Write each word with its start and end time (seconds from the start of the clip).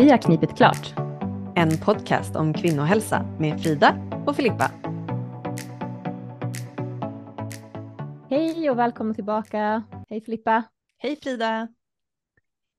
Vi 0.00 0.10
har 0.10 0.18
knipit 0.18 0.56
klart. 0.56 0.94
En 1.56 1.78
podcast 1.84 2.36
om 2.36 2.54
kvinnohälsa 2.54 3.36
med 3.38 3.62
Frida 3.62 4.08
och 4.26 4.36
Filippa. 4.36 4.70
Hej 8.30 8.70
och 8.70 8.78
välkommen 8.78 9.14
tillbaka. 9.14 9.82
Hej 10.08 10.20
Filippa. 10.20 10.62
Hej 10.98 11.16
Frida. 11.16 11.68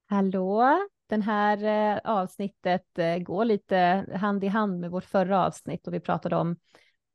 Hallå. 0.10 0.80
Den 1.10 1.22
här 1.22 1.64
eh, 1.64 2.00
avsnittet 2.04 3.00
eh, 3.00 3.18
går 3.18 3.46
lite 3.46 4.06
hand 4.14 4.44
i 4.44 4.48
hand 4.48 4.80
med 4.80 4.92
vårt 4.92 5.06
förra 5.06 5.46
avsnitt 5.46 5.88
och 5.88 5.94
vi 5.94 6.00
pratade 6.00 6.36
om 6.36 6.56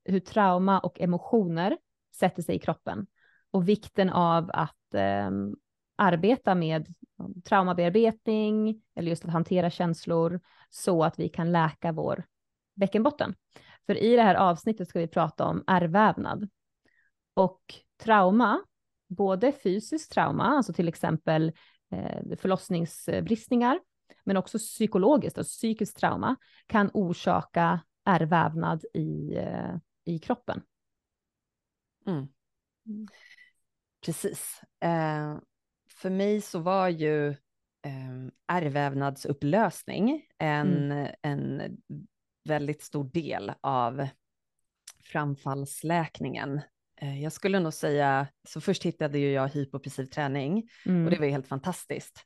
hur 0.05 0.21
trauma 0.21 0.79
och 0.81 1.01
emotioner 1.01 1.79
sätter 2.17 2.43
sig 2.43 2.55
i 2.55 2.59
kroppen 2.59 3.07
och 3.51 3.69
vikten 3.69 4.11
av 4.11 4.51
att 4.53 4.95
eh, 4.95 5.31
arbeta 5.97 6.55
med 6.55 6.95
traumabearbetning 7.45 8.83
eller 8.95 9.09
just 9.09 9.25
att 9.25 9.31
hantera 9.31 9.71
känslor 9.71 10.41
så 10.71 11.05
att 11.05 11.19
vi 11.19 11.29
kan 11.29 11.53
läka 11.53 11.93
vår 11.93 12.25
bäckenbotten. 12.75 13.35
För 13.87 13.97
i 14.03 14.17
det 14.17 14.23
här 14.23 14.35
avsnittet 14.35 14.89
ska 14.89 14.99
vi 14.99 15.09
prata 15.09 15.45
om 15.45 15.65
ärrvävnad 15.67 16.49
och 17.35 17.61
trauma, 17.97 18.63
både 19.09 19.53
fysiskt 19.53 20.13
trauma, 20.13 20.45
alltså 20.45 20.73
till 20.73 20.89
exempel 20.89 21.53
eh, 21.91 22.37
förlossningsbristningar, 22.39 23.81
men 24.25 24.37
också 24.37 24.59
psykologiskt, 24.59 25.39
alltså 25.39 25.53
psykiskt 25.53 25.97
trauma, 25.97 26.37
kan 26.67 26.91
orsaka 26.95 27.81
ärrvävnad 28.05 28.85
i, 28.95 29.35
eh, 29.37 29.77
i 30.05 30.19
kroppen. 30.19 30.63
Mm. 32.07 32.29
mm. 32.87 33.09
Precis. 34.05 34.61
Eh, 34.81 35.37
för 35.97 36.11
mig 36.11 36.41
så 36.41 36.59
var 36.59 36.89
ju 36.89 37.29
eh, 37.29 38.27
ärrvävnadsupplösning 38.49 40.23
en, 40.39 40.93
mm. 40.93 41.15
en 41.23 41.77
väldigt 42.45 42.83
stor 42.83 43.05
del 43.05 43.53
av 43.61 44.09
framfallsläkningen. 45.05 46.61
Eh, 47.01 47.23
jag 47.23 47.33
skulle 47.33 47.61
nog 47.61 47.75
säga, 47.75 48.27
så 48.49 48.61
först 48.61 48.83
hittade 48.83 49.19
ju 49.19 49.33
jag 49.33 49.49
hypopressiv 49.49 50.05
träning 50.05 50.69
mm. 50.87 51.05
och 51.05 51.11
det 51.11 51.19
var 51.19 51.27
helt 51.27 51.49
fantastiskt. 51.49 52.25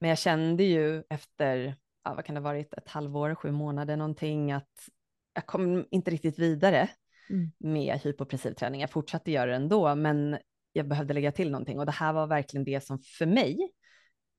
Men 0.00 0.08
jag 0.08 0.18
kände 0.18 0.64
ju 0.64 1.02
efter, 1.10 1.76
ja, 2.04 2.14
vad 2.14 2.24
kan 2.24 2.34
det 2.34 2.40
ha 2.40 2.44
varit, 2.44 2.74
ett 2.74 2.88
halvår, 2.88 3.34
sju 3.34 3.50
månader 3.50 3.96
någonting, 3.96 4.52
att 4.52 4.88
jag 5.34 5.46
kom 5.46 5.86
inte 5.90 6.10
riktigt 6.10 6.38
vidare 6.38 6.88
mm. 7.30 7.52
med 7.58 7.98
hypopressiv 7.98 8.52
träning. 8.52 8.80
Jag 8.80 8.90
fortsatte 8.90 9.30
göra 9.30 9.50
det 9.50 9.56
ändå, 9.56 9.94
men 9.94 10.38
jag 10.76 10.88
behövde 10.88 11.14
lägga 11.14 11.32
till 11.32 11.50
någonting 11.50 11.78
och 11.78 11.86
det 11.86 11.92
här 11.92 12.12
var 12.12 12.26
verkligen 12.26 12.64
det 12.64 12.84
som 12.84 12.98
för 12.98 13.26
mig 13.26 13.72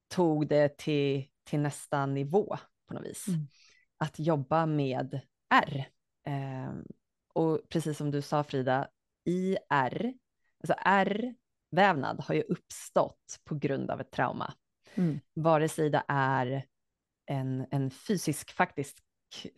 tog 0.08 0.47
det 0.47 0.77
till, 0.77 1.25
till 1.44 1.59
nästa 1.59 2.05
nivå 2.05 2.58
på 2.88 2.94
något 2.94 3.05
vis. 3.05 3.27
Mm. 3.27 3.47
Att 3.97 4.19
jobba 4.19 4.66
med 4.66 5.19
R. 5.50 5.88
Eh, 6.27 6.73
och 7.33 7.61
precis 7.69 7.97
som 7.97 8.11
du 8.11 8.22
sa 8.22 8.44
Frida, 8.44 8.88
i 9.25 9.58
R, 9.69 10.14
alltså 10.64 10.75
R-vävnad 10.86 12.19
har 12.19 12.36
ju 12.36 12.42
uppstått 12.42 13.39
på 13.44 13.55
grund 13.55 13.92
av 13.92 14.02
ett 14.02 14.11
trauma. 14.11 14.53
Mm. 14.95 15.20
Vare 15.33 15.70
sig 15.70 15.89
det 15.89 16.03
är 16.08 16.66
en, 17.25 17.66
en 17.72 17.92
fysisk 17.92 18.52
faktisk 18.52 19.03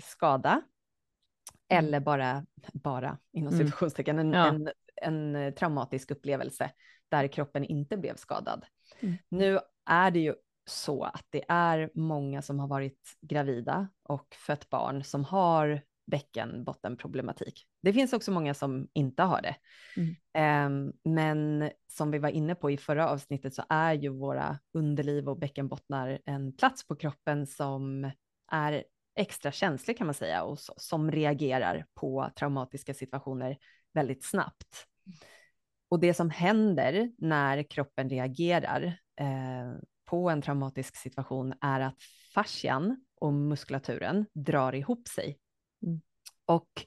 skada 0.04 0.52
mm. 0.52 1.86
eller 1.86 2.00
bara, 2.00 2.46
bara 2.74 3.18
inom 3.32 3.54
mm. 3.54 3.66
situationstecken, 3.66 4.20
en, 4.20 4.34
ja. 4.34 4.48
en 4.48 4.70
en 5.02 5.36
eh, 5.36 5.54
traumatisk 5.54 6.12
upplevelse 6.12 6.72
där 7.10 7.28
kroppen 7.28 7.66
inte 7.66 7.98
blev 7.98 8.16
skadad. 8.16 8.66
Mm. 9.00 9.16
Nu 9.30 9.60
är 9.86 10.12
det 10.12 10.20
ju 10.20 10.36
så 10.70 11.04
att 11.04 11.26
det 11.30 11.44
är 11.48 11.90
många 11.94 12.42
som 12.42 12.60
har 12.60 12.68
varit 12.68 13.18
gravida 13.22 13.88
och 14.04 14.36
fött 14.36 14.70
barn 14.70 15.04
som 15.04 15.24
har 15.26 15.82
bäckenbottenproblematik. 16.12 17.66
Det 17.82 17.94
finns 17.94 18.14
också 18.14 18.32
många 18.32 18.54
som 18.54 18.88
inte 18.94 19.24
har 19.24 19.42
det. 19.42 19.56
Mm. 19.98 20.16
Um, 20.66 20.94
men 21.14 21.72
som 21.88 22.12
vi 22.12 22.20
var 22.20 22.30
inne 22.30 22.56
på 22.56 22.72
i 22.72 22.78
förra 22.78 23.10
avsnittet 23.10 23.54
så 23.54 23.64
är 23.70 23.94
ju 23.94 24.10
våra 24.10 24.60
underliv 24.74 25.30
och 25.30 25.40
bäckenbottnar 25.40 26.20
en 26.26 26.54
plats 26.54 26.88
på 26.88 26.96
kroppen 26.96 27.48
som 27.48 28.12
är 28.52 28.84
extra 29.16 29.52
känslig 29.52 29.98
kan 29.98 30.08
man 30.08 30.14
säga 30.14 30.44
och 30.44 30.60
som 30.60 31.12
reagerar 31.12 31.86
på 31.96 32.30
traumatiska 32.36 32.94
situationer 32.94 33.58
väldigt 33.98 34.24
snabbt. 34.24 34.88
Och 35.90 36.00
det 36.00 36.14
som 36.14 36.30
händer 36.30 37.12
när 37.18 37.64
kroppen 37.64 38.10
reagerar 38.10 38.84
eh, 39.20 39.80
på 40.06 40.30
en 40.30 40.42
traumatisk 40.42 40.96
situation 40.96 41.54
är 41.62 41.80
att 41.80 41.96
fascian 42.34 43.06
och 43.22 43.34
muskulaturen 43.34 44.26
drar 44.34 44.76
ihop 44.76 45.08
sig. 45.08 45.38
Mm. 45.86 46.02
Och 46.46 46.86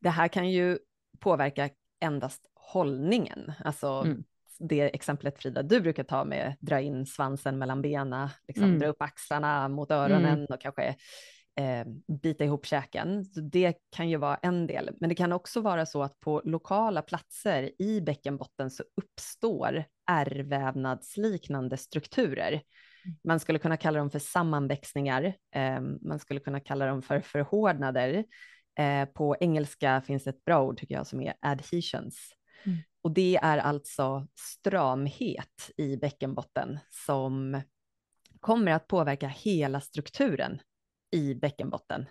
det 0.00 0.10
här 0.10 0.28
kan 0.28 0.50
ju 0.50 0.78
påverka 1.20 1.70
endast 2.00 2.50
hållningen, 2.54 3.52
alltså 3.64 3.88
mm. 3.88 4.24
det 4.58 4.80
exemplet 4.80 5.38
Frida 5.38 5.62
du 5.62 5.80
brukar 5.80 6.04
ta 6.04 6.24
med 6.24 6.56
dra 6.60 6.80
in 6.80 7.06
svansen 7.06 7.58
mellan 7.58 7.82
benen, 7.82 8.28
liksom, 8.48 8.64
mm. 8.64 8.78
dra 8.78 8.88
upp 8.88 9.02
axlarna 9.02 9.68
mot 9.68 9.90
öronen 9.90 10.38
mm. 10.38 10.46
och 10.50 10.60
kanske 10.60 10.96
eh, 11.56 11.86
bita 12.22 12.44
ihop 12.44 12.66
käken. 12.66 13.24
Så 13.24 13.40
det 13.40 13.74
kan 13.90 14.08
ju 14.08 14.16
vara 14.16 14.36
en 14.36 14.66
del, 14.66 14.90
men 15.00 15.08
det 15.08 15.14
kan 15.14 15.32
också 15.32 15.60
vara 15.60 15.86
så 15.86 16.02
att 16.02 16.20
på 16.20 16.42
lokala 16.44 17.02
platser 17.02 17.82
i 17.82 18.00
bäckenbotten 18.00 18.70
så 18.70 18.84
uppstår 18.96 19.84
ärrvävnadsliknande 20.10 21.76
strukturer. 21.76 22.52
Mm. 22.52 23.16
Man 23.24 23.40
skulle 23.40 23.58
kunna 23.58 23.76
kalla 23.76 23.98
dem 23.98 24.10
för 24.10 24.18
sammanväxningar, 24.18 25.34
eh, 25.54 25.80
man 25.80 26.18
skulle 26.18 26.40
kunna 26.40 26.60
kalla 26.60 26.86
dem 26.86 27.02
för 27.02 27.20
förhårdnader. 27.20 28.24
Eh, 28.78 29.04
på 29.04 29.36
engelska 29.40 30.00
finns 30.00 30.26
ett 30.26 30.44
bra 30.44 30.62
ord 30.62 30.78
tycker 30.78 30.94
jag 30.94 31.06
som 31.06 31.20
är 31.20 31.34
adhesions. 31.40 32.32
Mm. 32.66 32.78
Och 33.02 33.12
det 33.12 33.38
är 33.42 33.58
alltså 33.58 34.26
stramhet 34.38 35.70
i 35.76 35.96
bäckenbotten 35.96 36.78
som 36.90 37.62
kommer 38.40 38.72
att 38.72 38.86
påverka 38.86 39.28
hela 39.28 39.80
strukturen 39.80 40.60
i 41.16 41.34
bäckenbotten. 41.34 42.06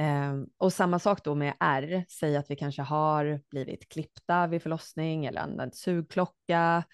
Eh, 0.00 0.34
och 0.58 0.72
samma 0.72 0.98
sak 0.98 1.24
då 1.24 1.34
med 1.34 1.54
R, 1.60 2.04
säg 2.08 2.36
att 2.36 2.50
vi 2.50 2.56
kanske 2.56 2.82
har 2.82 3.40
blivit 3.50 3.88
klippta 3.88 4.46
vid 4.46 4.62
förlossning 4.62 5.24
eller 5.24 5.40
använt 5.40 5.76
sugklocka 5.76 6.84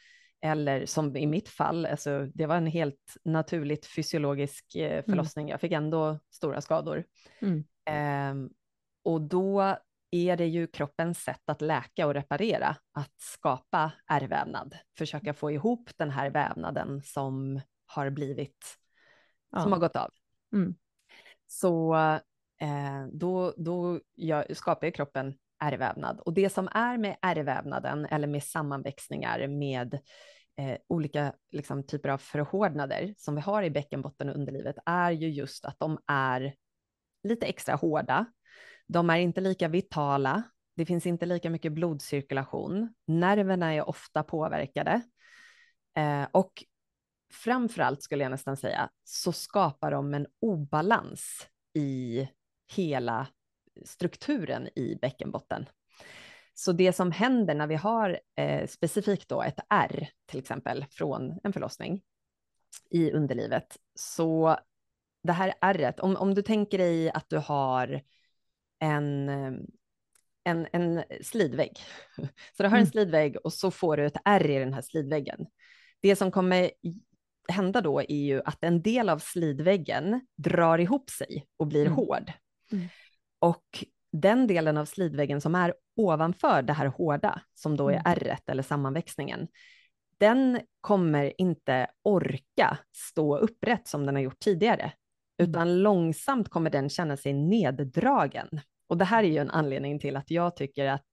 eller 0.40 0.86
som 0.86 1.16
i 1.16 1.26
mitt 1.26 1.48
fall, 1.48 1.86
alltså 1.86 2.26
det 2.34 2.46
var 2.46 2.56
en 2.56 2.66
helt 2.66 3.16
naturligt 3.24 3.86
fysiologisk 3.86 4.74
eh, 4.74 4.92
mm. 4.92 5.04
förlossning. 5.04 5.44
Mm. 5.44 5.50
Jag 5.50 5.60
fick 5.60 5.72
ändå 5.72 6.18
stora 6.30 6.60
skador. 6.60 7.04
Mm. 7.40 7.64
Eh, 7.84 8.50
och 9.04 9.20
då 9.20 9.76
är 10.10 10.36
det 10.36 10.46
ju 10.46 10.66
kroppens 10.66 11.18
sätt 11.18 11.42
att 11.44 11.60
läka 11.60 12.06
och 12.06 12.14
reparera, 12.14 12.76
att 12.92 13.14
skapa 13.20 13.92
ärrvävnad, 14.06 14.76
försöka 14.98 15.34
få 15.34 15.50
ihop 15.50 15.90
den 15.96 16.10
här 16.10 16.30
vävnaden 16.30 17.02
som 17.04 17.60
har 17.86 18.10
blivit, 18.10 18.78
ja. 19.50 19.62
som 19.62 19.72
har 19.72 19.78
gått 19.78 19.96
av. 19.96 20.10
Mm 20.52 20.74
så 21.52 21.94
eh, 22.60 23.06
då, 23.12 23.54
då 23.56 24.00
jag, 24.14 24.56
skapar 24.56 24.86
ju 24.86 24.90
kroppen 24.90 25.34
ärrvävnad. 25.62 26.20
Och 26.20 26.32
det 26.32 26.50
som 26.50 26.68
är 26.68 26.98
med 26.98 27.16
ärrvävnaden 27.22 28.06
eller 28.06 28.28
med 28.28 28.44
sammanväxningar 28.44 29.48
med 29.48 29.94
eh, 30.58 30.76
olika 30.88 31.32
liksom, 31.50 31.86
typer 31.86 32.08
av 32.08 32.18
förhårdnader 32.18 33.14
som 33.16 33.34
vi 33.34 33.40
har 33.40 33.62
i 33.62 33.70
bäckenbotten 33.70 34.28
och 34.28 34.36
underlivet 34.36 34.76
är 34.86 35.10
ju 35.10 35.28
just 35.28 35.64
att 35.64 35.78
de 35.78 35.98
är 36.06 36.54
lite 37.22 37.46
extra 37.46 37.74
hårda. 37.74 38.26
De 38.86 39.10
är 39.10 39.19
inte 39.19 39.40
lika 39.40 39.69
vitala. 39.69 40.42
Det 40.76 40.86
finns 40.86 41.06
inte 41.06 41.26
lika 41.26 41.50
mycket 41.50 41.72
blodcirkulation. 41.72 42.94
Nerverna 43.06 43.74
är 43.74 43.88
ofta 43.88 44.22
påverkade. 44.22 45.02
Eh, 45.96 46.26
och 46.32 46.64
framförallt 47.32 48.03
skulle 48.03 48.22
jag 48.22 48.31
nästan 48.31 48.56
säga, 48.56 48.91
så 49.05 49.32
skapar 49.32 49.90
de 49.90 50.14
en 50.14 50.26
obalans 50.40 51.49
i 51.75 52.29
hela 52.76 53.26
strukturen 53.84 54.69
i 54.76 54.99
bäckenbotten. 55.02 55.67
Så 56.55 56.73
det 56.73 56.93
som 56.93 57.12
händer 57.12 57.55
när 57.55 57.67
vi 57.67 57.75
har 57.75 58.20
eh, 58.37 58.67
specifikt 58.67 59.29
då 59.29 59.43
ett 59.43 59.61
R, 59.70 60.08
till 60.26 60.38
exempel 60.38 60.87
från 60.90 61.38
en 61.44 61.52
förlossning 61.52 62.02
i 62.90 63.11
underlivet, 63.11 63.76
så 63.94 64.56
det 65.23 65.32
här 65.32 65.55
ärret, 65.61 66.00
om, 66.00 66.17
om 66.17 66.35
du 66.35 66.43
tänker 66.43 66.78
dig 66.78 67.11
att 67.11 67.28
du 67.28 67.38
har 67.38 68.02
en, 68.78 69.28
en, 70.44 70.67
en 70.73 71.05
slidvägg. 71.23 71.78
Så 72.56 72.62
du 72.62 72.69
har 72.69 72.76
en 72.76 72.82
mm. 72.82 72.87
slidvägg 72.87 73.37
och 73.44 73.52
så 73.52 73.70
får 73.70 73.96
du 73.96 74.06
ett 74.06 74.17
R 74.25 74.50
i 74.50 74.58
den 74.58 74.75
här 74.75 74.82
slidväggen. 74.82 75.46
Det 76.00 76.17
som 76.17 76.31
kommer 76.31 76.70
hända 77.48 77.80
då 77.80 78.00
är 78.00 78.24
ju 78.24 78.42
att 78.44 78.64
en 78.64 78.82
del 78.82 79.08
av 79.08 79.18
slidväggen 79.18 80.20
drar 80.36 80.78
ihop 80.78 81.10
sig 81.10 81.46
och 81.56 81.66
blir 81.66 81.86
mm. 81.86 81.92
hård. 81.92 82.32
Mm. 82.72 82.88
Och 83.38 83.84
den 84.12 84.46
delen 84.46 84.76
av 84.76 84.84
slidväggen 84.84 85.40
som 85.40 85.54
är 85.54 85.74
ovanför 85.96 86.62
det 86.62 86.72
här 86.72 86.86
hårda, 86.86 87.40
som 87.54 87.76
då 87.76 87.88
är 87.88 87.92
mm. 87.92 88.02
ärret 88.06 88.48
eller 88.48 88.62
sammanväxningen, 88.62 89.48
den 90.18 90.60
kommer 90.80 91.40
inte 91.40 91.86
orka 92.02 92.78
stå 92.96 93.36
upprätt 93.36 93.88
som 93.88 94.06
den 94.06 94.14
har 94.14 94.22
gjort 94.22 94.40
tidigare, 94.40 94.92
utan 95.38 95.82
långsamt 95.82 96.48
kommer 96.48 96.70
den 96.70 96.88
känna 96.88 97.16
sig 97.16 97.32
neddragen. 97.32 98.48
Och 98.86 98.98
det 98.98 99.04
här 99.04 99.24
är 99.24 99.28
ju 99.28 99.38
en 99.38 99.50
anledning 99.50 99.98
till 99.98 100.16
att 100.16 100.30
jag 100.30 100.56
tycker 100.56 100.86
att 100.86 101.10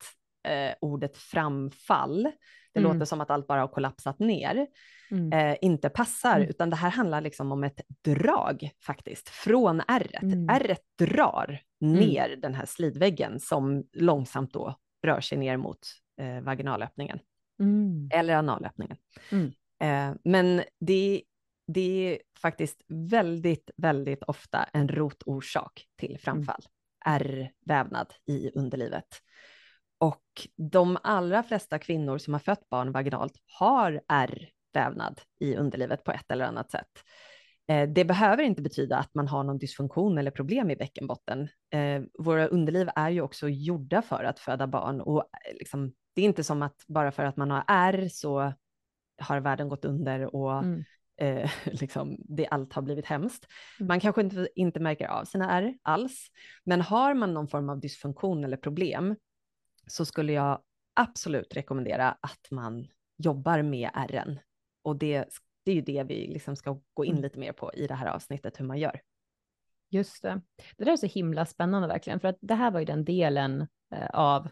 eh, 0.48 0.74
ordet 0.82 1.18
framfall, 1.18 2.32
det 2.80 2.86
mm. 2.86 2.94
låter 2.94 3.06
som 3.06 3.22
att 3.22 3.30
allt 3.30 3.48
bara 3.48 3.62
har 3.62 3.68
kollapsat 3.68 4.20
ner, 4.20 4.68
mm. 5.12 5.34
eh, 5.34 5.58
inte 5.62 5.90
passar, 5.90 6.36
mm. 6.36 6.50
utan 6.50 6.70
det 6.70 6.76
här 6.76 6.90
handlar 6.90 7.22
liksom 7.22 7.52
om 7.52 7.64
ett 7.64 7.82
drag 8.04 8.70
faktiskt, 8.86 9.30
från 9.30 9.82
ärret. 9.88 10.24
Mm. 10.24 10.50
Ärret 10.50 10.82
drar 11.00 11.62
mm. 11.82 12.00
ner 12.00 12.36
den 12.36 12.54
här 12.54 12.66
slidväggen 12.66 13.40
som 13.40 13.84
långsamt 13.94 14.54
då 14.54 14.76
rör 15.04 15.22
sig 15.22 15.38
ner 15.38 15.58
mot 15.58 15.80
eh, 16.22 16.42
vaginalöppningen. 16.42 17.20
Mm. 17.60 18.10
Eller 18.14 18.36
analöppningen. 18.36 18.98
Eh, 19.82 20.14
men 20.24 20.64
det, 20.80 21.24
det 21.68 22.14
är 22.14 22.20
faktiskt 22.42 22.82
väldigt, 22.88 23.72
väldigt 23.78 24.24
ofta 24.24 24.64
en 24.64 24.90
rotorsak 24.90 25.86
till 25.98 26.20
framfall. 26.20 26.62
Ärrvävnad 27.06 28.14
i 28.28 28.52
underlivet. 28.56 29.08
Och 30.00 30.48
de 30.56 30.98
allra 31.04 31.44
flesta 31.44 31.80
kvinnor 31.80 32.18
som 32.18 32.34
har 32.34 32.40
fött 32.40 32.70
barn 32.70 32.92
vaginalt 32.92 33.34
har 33.60 34.02
ärrvävnad 34.08 35.22
i 35.40 35.56
underlivet 35.56 36.04
på 36.04 36.12
ett 36.12 36.32
eller 36.32 36.46
annat 36.46 36.72
sätt. 36.72 37.04
Eh, 37.70 37.90
det 37.90 38.06
behöver 38.06 38.44
inte 38.44 38.62
betyda 38.62 38.98
att 38.98 39.16
man 39.16 39.28
har 39.28 39.44
någon 39.44 39.58
dysfunktion 39.58 40.18
eller 40.18 40.32
problem 40.32 40.72
i 40.72 40.76
bäckenbotten. 40.76 41.48
Eh, 41.74 42.02
våra 42.20 42.48
underliv 42.48 42.90
är 42.96 43.10
ju 43.10 43.22
också 43.22 43.50
gjorda 43.50 44.02
för 44.02 44.24
att 44.24 44.40
föda 44.40 44.68
barn 44.68 45.02
och 45.02 45.20
eh, 45.20 45.54
liksom, 45.60 45.94
det 46.14 46.22
är 46.22 46.26
inte 46.26 46.44
som 46.44 46.62
att 46.62 46.86
bara 46.88 47.12
för 47.12 47.24
att 47.24 47.38
man 47.38 47.52
har 47.52 47.64
ärr 47.68 48.08
så 48.08 48.54
har 49.22 49.40
världen 49.40 49.70
gått 49.70 49.86
under 49.86 50.36
och 50.36 50.64
mm. 50.64 50.84
eh, 51.22 51.52
liksom, 51.66 52.18
det 52.20 52.48
allt 52.48 52.74
har 52.74 52.82
blivit 52.82 53.06
hemskt. 53.06 53.48
Mm. 53.80 53.88
Man 53.88 54.00
kanske 54.00 54.22
inte, 54.22 54.50
inte 54.56 54.80
märker 54.80 55.08
av 55.08 55.26
sina 55.26 55.52
ärr 55.52 55.78
alls, 55.82 56.28
men 56.64 56.82
har 56.82 57.14
man 57.14 57.34
någon 57.34 57.48
form 57.48 57.70
av 57.70 57.80
dysfunktion 57.80 58.44
eller 58.44 58.58
problem 58.58 59.16
så 59.92 60.06
skulle 60.06 60.34
jag 60.34 60.62
absolut 60.94 61.56
rekommendera 61.56 62.18
att 62.22 62.52
man 62.52 62.88
jobbar 63.18 63.62
med 63.62 63.90
ärren. 63.94 64.40
Och 64.82 64.96
det, 64.96 65.26
det 65.64 65.72
är 65.72 65.76
ju 65.76 65.82
det 65.82 66.04
vi 66.04 66.28
liksom 66.28 66.56
ska 66.56 66.80
gå 66.94 67.06
in 67.06 67.12
mm. 67.12 67.24
lite 67.24 67.40
mer 67.40 67.52
på 67.52 67.74
i 67.74 67.88
det 67.88 67.94
här 67.94 68.08
avsnittet, 68.08 68.60
hur 68.60 68.66
man 68.66 68.80
gör. 68.80 69.02
Just 69.90 70.24
det. 70.24 70.42
Det 70.78 70.84
där 70.84 70.92
är 70.92 70.98
så 70.98 71.06
himla 71.06 71.46
spännande 71.46 71.88
verkligen, 71.88 72.20
för 72.20 72.28
att 72.28 72.38
det 72.42 72.56
här 72.56 72.72
var 72.72 72.80
ju 72.80 72.86
den 72.86 73.06
delen 73.06 73.68
eh, 73.96 74.10
av 74.14 74.48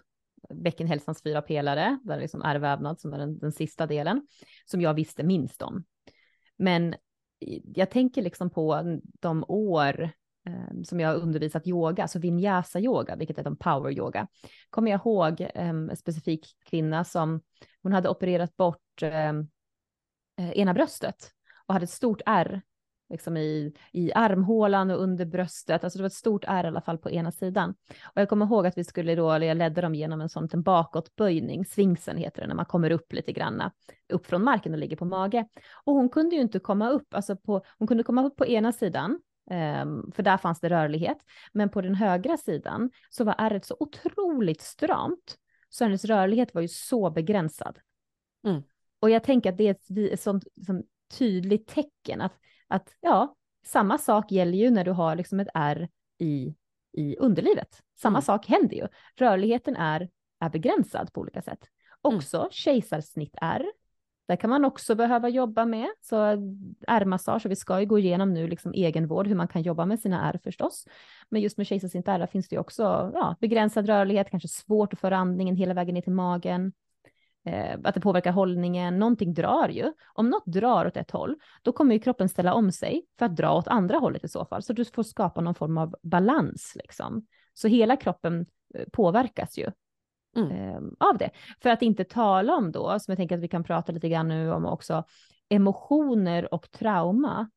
bäckenhälsans 0.50 1.24
fyra 1.24 1.42
pelare, 1.42 2.00
där 2.04 2.20
liksom 2.20 2.42
är 2.42 2.56
vävnad 2.56 3.00
som 3.00 3.14
är 3.14 3.18
den, 3.18 3.40
den 3.40 3.52
sista 3.52 3.88
delen, 3.88 4.28
som 4.66 4.82
jag 4.82 4.94
visste 4.94 5.24
minst 5.24 5.62
om. 5.62 5.84
Men 6.58 6.96
jag 7.76 7.90
tänker 7.90 8.22
liksom 8.22 8.50
på 8.50 9.00
de 9.20 9.46
år 9.48 10.12
Ehm, 10.48 10.84
som 10.84 11.00
jag 11.00 11.10
har 11.10 11.16
undervisat 11.16 11.68
yoga, 11.68 12.08
så 12.08 12.20
vinyasa 12.20 12.80
yoga, 12.80 13.16
vilket 13.16 13.38
är 13.38 13.48
en 13.48 13.58
power 13.58 13.92
yoga. 13.92 14.28
Kommer 14.70 14.92
jag 14.92 15.00
ihåg 15.00 15.48
ehm, 15.56 15.90
en 15.90 15.98
specifik 15.98 16.46
kvinna 16.70 17.04
som 17.04 17.42
hon 17.84 17.94
hade 17.94 18.10
opererat 18.10 18.58
bort 18.58 19.02
ehm, 19.02 19.48
eh, 20.40 20.52
ena 20.52 20.74
bröstet 20.74 21.32
och 21.68 21.74
hade 21.74 21.84
ett 21.84 21.90
stort 21.90 22.22
ärr 22.26 22.62
liksom 23.10 23.38
i, 23.38 23.74
i 23.94 24.14
armhålan 24.14 24.92
och 24.92 25.02
under 25.02 25.26
bröstet. 25.26 25.84
Alltså 25.84 26.00
det 26.00 26.04
var 26.04 26.08
ett 26.08 26.14
stort 26.14 26.44
ärr 26.48 26.64
i 26.64 26.68
alla 26.68 26.82
fall 26.82 26.98
på 26.98 27.12
ena 27.12 27.32
sidan. 27.32 27.76
Och 28.04 28.22
jag 28.22 28.30
kommer 28.30 28.46
ihåg 28.46 28.68
att 28.68 28.78
vi 28.78 28.84
skulle 28.84 29.16
då, 29.16 29.32
eller 29.32 29.48
jag 29.48 29.58
ledde 29.58 29.82
dem 29.82 29.96
genom 29.96 30.22
en 30.22 30.30
sån 30.30 30.48
en 30.54 30.64
bakåtböjning, 30.64 31.66
svingsen 31.66 32.18
heter 32.18 32.42
det, 32.42 32.48
när 32.48 32.56
man 32.56 32.66
kommer 32.66 32.92
upp 32.92 33.14
lite 33.14 33.32
granna, 33.32 33.72
upp 34.14 34.26
från 34.26 34.44
marken 34.44 34.74
och 34.74 34.80
ligger 34.80 34.98
på 34.98 35.06
mage. 35.06 35.48
Och 35.86 35.94
hon 35.94 36.10
kunde 36.10 36.36
ju 36.36 36.42
inte 36.42 36.60
komma 36.60 36.90
upp, 36.90 37.14
alltså 37.14 37.36
på, 37.36 37.62
hon 37.78 37.88
kunde 37.88 38.04
komma 38.04 38.26
upp 38.26 38.36
på 38.36 38.46
ena 38.46 38.72
sidan, 38.72 39.20
för 40.14 40.22
där 40.24 40.38
fanns 40.38 40.60
det 40.60 40.70
rörlighet, 40.70 41.18
men 41.54 41.70
på 41.70 41.82
den 41.82 41.96
högra 41.96 42.38
sidan 42.38 42.90
så 43.10 43.24
var 43.24 43.36
ärret 43.38 43.66
så 43.66 43.78
otroligt 43.80 44.62
stramt, 44.62 45.38
så 45.70 45.84
hennes 45.84 46.06
rörlighet 46.06 46.54
var 46.54 46.62
ju 46.62 46.68
så 46.68 47.10
begränsad. 47.10 47.80
Mm. 48.48 48.64
Och 49.00 49.10
jag 49.10 49.24
tänker 49.24 49.50
att 49.50 49.58
det 49.58 49.68
är 49.68 49.72
ett, 49.72 50.12
ett 50.14 50.22
sånt 50.22 50.44
som 50.66 50.84
tydligt 51.18 51.68
tecken 51.68 52.22
att 52.22 52.34
att 52.68 52.96
ja, 53.02 53.36
samma 53.66 53.98
sak 53.98 54.32
gäller 54.32 54.58
ju 54.58 54.70
när 54.70 54.86
du 54.86 54.92
har 54.92 55.16
liksom 55.16 55.40
ett 55.40 55.48
R 55.54 55.90
i, 56.18 56.56
i 56.94 57.18
underlivet. 57.18 57.82
Samma 57.96 58.18
mm. 58.18 58.22
sak 58.22 58.48
händer 58.48 58.76
ju. 58.76 58.88
Rörligheten 59.16 59.76
är, 59.76 60.10
är 60.40 60.50
begränsad 60.50 61.14
på 61.14 61.22
olika 61.22 61.42
sätt. 61.42 61.70
Mm. 62.06 62.18
Också 62.18 62.38
mm. 62.38 62.50
kejsarsnitt 62.52 63.36
R. 63.42 63.66
Där 64.28 64.36
kan 64.36 64.50
man 64.50 64.66
också 64.66 64.96
behöva 64.96 65.30
jobba 65.30 65.66
med. 65.66 65.88
Så 66.02 66.16
ärrmassage, 66.88 67.46
och 67.46 67.52
vi 67.52 67.56
ska 67.56 67.80
ju 67.80 67.86
gå 67.86 68.00
igenom 68.00 68.34
nu 68.34 68.48
liksom 68.48 68.74
egenvård, 68.74 69.28
hur 69.28 69.36
man 69.36 69.48
kan 69.48 69.62
jobba 69.62 69.86
med 69.86 70.00
sina 70.00 70.30
ärr 70.30 70.40
förstås. 70.44 70.86
Men 71.30 71.42
just 71.42 71.58
med 71.58 71.68
kejsarsnitt 71.68 72.08
R 72.08 72.28
finns 72.32 72.48
det 72.48 72.56
ju 72.56 72.60
också 72.60 72.84
ja, 73.14 73.36
begränsad 73.40 73.88
rörlighet, 73.88 74.30
kanske 74.32 74.48
svårt 74.48 74.94
att 74.94 75.00
föra 75.00 75.18
andningen 75.18 75.56
hela 75.56 75.74
vägen 75.74 75.96
ner 75.96 76.02
till 76.02 76.14
magen 76.14 76.74
eh, 77.46 77.78
att 77.84 77.96
det 77.96 78.02
påverkar 78.02 78.32
hållningen, 78.32 79.00
någonting 79.00 79.34
drar 79.34 79.70
ju. 79.70 79.94
Om 80.14 80.30
något 80.30 80.46
drar 80.46 80.86
åt 80.86 80.98
ett 80.98 81.12
håll, 81.12 81.36
då 81.62 81.72
kommer 81.72 81.96
ju 81.96 82.00
kroppen 82.00 82.30
ställa 82.30 82.54
om 82.54 82.72
sig 82.72 83.06
för 83.20 83.26
att 83.26 83.36
dra 83.36 83.54
åt 83.54 83.68
andra 83.68 83.98
hållet 83.98 84.24
i 84.24 84.28
så 84.28 84.46
fall. 84.46 84.64
Så 84.64 84.74
du 84.74 84.86
får 84.86 85.04
skapa 85.04 85.42
någon 85.42 85.56
form 85.56 85.78
av 85.78 85.96
balans 86.04 86.74
liksom. 86.76 87.26
Så 87.54 87.68
hela 87.68 87.96
kroppen 87.96 88.46
eh, 88.76 88.86
påverkas 88.92 89.58
ju 89.58 89.72
mm. 90.38 90.52
eh, 90.52 90.82
av 91.00 91.18
det. 91.18 91.30
För 91.62 91.70
att 91.70 91.82
inte 91.82 92.04
tala 92.04 92.56
om 92.56 92.72
då, 92.72 93.00
som 93.00 93.12
jag 93.12 93.18
tänker 93.18 93.36
att 93.36 93.44
vi 93.44 93.48
kan 93.48 93.64
prata 93.64 93.92
lite 93.92 94.10
grann 94.10 94.28
nu 94.28 94.52
om 94.52 94.66
också, 94.66 95.04
emotioner 95.50 96.54
och 96.54 96.72
trauma, 96.72 97.50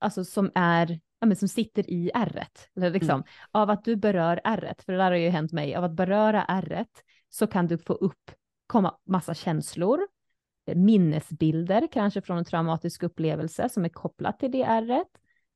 alltså 0.00 0.24
som 0.24 0.50
är 0.54 1.00
ja, 1.24 1.26
men 1.26 1.36
som 1.36 1.48
sitter 1.48 1.90
i 1.90 2.10
ärret, 2.14 2.68
liksom, 2.74 3.14
mm. 3.14 3.24
av 3.50 3.70
att 3.70 3.84
du 3.84 3.96
berör 3.96 4.40
ärret, 4.44 4.82
för 4.82 4.92
det 4.92 4.98
där 4.98 5.10
har 5.10 5.18
ju 5.18 5.28
hänt 5.28 5.52
mig, 5.52 5.74
av 5.74 5.84
att 5.84 5.92
beröra 5.92 6.44
ärret 6.44 7.02
så 7.28 7.46
kan 7.46 7.66
du 7.66 7.78
få 7.78 7.92
upp 7.92 8.30
komma 8.66 8.94
massa 9.06 9.34
känslor, 9.34 10.00
eh, 10.66 10.76
minnesbilder 10.76 11.88
kanske 11.92 12.20
från 12.20 12.38
en 12.38 12.44
traumatisk 12.44 13.02
upplevelse 13.02 13.68
som 13.68 13.84
är 13.84 13.88
kopplat 13.88 14.38
till 14.38 14.50
det 14.50 14.62
ärret 14.62 15.08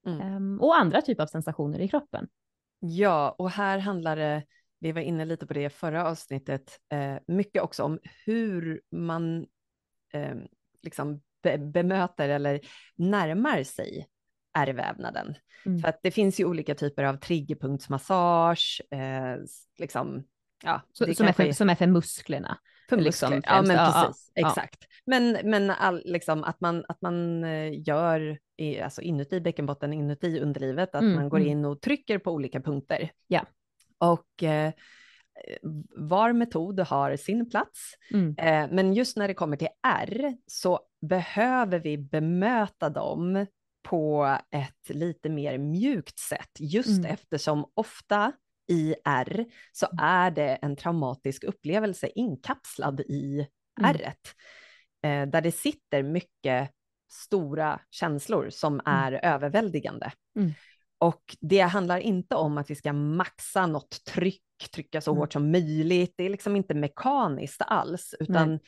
mm. 0.06 0.36
um, 0.36 0.60
och 0.60 0.78
andra 0.78 1.02
typer 1.02 1.22
av 1.22 1.26
sensationer 1.26 1.78
i 1.78 1.88
kroppen. 1.88 2.28
Ja, 2.80 3.34
och 3.38 3.50
här 3.50 3.78
handlar 3.78 4.16
det, 4.16 4.42
vi 4.80 4.92
var 4.92 5.00
inne 5.00 5.24
lite 5.24 5.46
på 5.46 5.54
det 5.54 5.64
i 5.64 5.70
förra 5.70 6.06
avsnittet, 6.06 6.80
eh, 6.92 7.16
mycket 7.26 7.62
också 7.62 7.82
om 7.82 7.98
hur 8.24 8.80
man 8.90 9.46
eh, 10.12 10.34
liksom 10.82 11.22
be 11.42 11.58
bemöter 11.58 12.28
eller 12.28 12.60
närmar 12.96 13.62
sig 13.62 14.08
ärrvävnaden. 14.58 15.34
Mm. 15.66 15.78
För 15.78 15.88
att 15.88 16.00
det 16.02 16.10
finns 16.10 16.40
ju 16.40 16.44
olika 16.44 16.74
typer 16.74 17.04
av 17.04 17.16
triggerpunktsmassage, 17.16 18.82
eh, 18.90 19.36
liksom, 19.78 20.24
ja, 20.64 20.82
så, 20.92 21.14
som, 21.14 21.26
är 21.26 21.32
för, 21.32 21.52
som 21.52 21.70
är 21.70 21.74
för 21.74 21.86
musklerna. 21.86 22.58
För 22.88 22.96
liksom, 22.96 23.34
muskler, 23.34 23.54
ja 23.54 23.62
men 23.62 23.76
precis, 23.76 24.32
ja, 24.34 24.48
exakt. 24.48 24.86
Men, 25.06 25.38
men 25.44 25.70
all, 25.70 26.02
liksom, 26.04 26.44
att, 26.44 26.60
man, 26.60 26.84
att 26.88 27.02
man 27.02 27.44
eh, 27.44 27.88
gör 27.88 28.38
i, 28.56 28.80
alltså 28.80 29.02
inuti 29.02 29.40
bäckenbotten, 29.40 29.92
inuti 29.92 30.40
underlivet, 30.40 30.94
att 30.94 31.02
mm, 31.02 31.14
man 31.14 31.28
går 31.28 31.38
mm. 31.38 31.50
in 31.50 31.64
och 31.64 31.80
trycker 31.80 32.18
på 32.18 32.32
olika 32.32 32.60
punkter. 32.60 33.10
Ja. 33.26 33.46
Och 33.98 34.42
eh, 34.42 34.72
var 35.96 36.32
metod 36.32 36.80
har 36.80 37.16
sin 37.16 37.50
plats. 37.50 37.94
Mm. 38.10 38.34
Eh, 38.38 38.74
men 38.74 38.94
just 38.94 39.16
när 39.16 39.28
det 39.28 39.34
kommer 39.34 39.56
till 39.56 39.68
R 39.86 40.36
så 40.46 40.80
behöver 41.00 41.78
vi 41.78 41.98
bemöta 41.98 42.90
dem 42.90 43.46
på 43.82 44.38
ett 44.50 44.96
lite 44.96 45.28
mer 45.28 45.58
mjukt 45.58 46.18
sätt, 46.18 46.50
just 46.58 46.98
mm. 46.98 47.04
eftersom 47.04 47.70
ofta 47.74 48.32
i 48.68 48.94
R 49.04 49.44
så 49.72 49.86
mm. 49.86 50.04
är 50.04 50.30
det 50.30 50.58
en 50.62 50.76
traumatisk 50.76 51.44
upplevelse 51.44 52.08
inkapslad 52.14 53.00
i 53.00 53.46
mm. 53.80 53.90
ärret. 53.90 54.34
Eh, 55.02 55.26
där 55.30 55.40
det 55.40 55.52
sitter 55.52 56.02
mycket 56.02 56.70
stora 57.10 57.80
känslor 57.90 58.50
som 58.50 58.72
mm. 58.72 58.82
är 58.86 59.12
mm. 59.12 59.34
överväldigande. 59.34 60.12
Och 60.98 61.36
det 61.40 61.60
handlar 61.60 61.98
inte 61.98 62.34
om 62.34 62.58
att 62.58 62.70
vi 62.70 62.74
ska 62.74 62.92
maxa 62.92 63.66
något 63.66 64.04
tryck, 64.04 64.42
trycka 64.74 65.00
så 65.00 65.10
mm. 65.10 65.18
hårt 65.18 65.32
som 65.32 65.50
möjligt. 65.50 66.14
Det 66.16 66.24
är 66.24 66.30
liksom 66.30 66.56
inte 66.56 66.74
mekaniskt 66.74 67.62
alls, 67.66 68.14
utan 68.20 68.50
Nej 68.50 68.60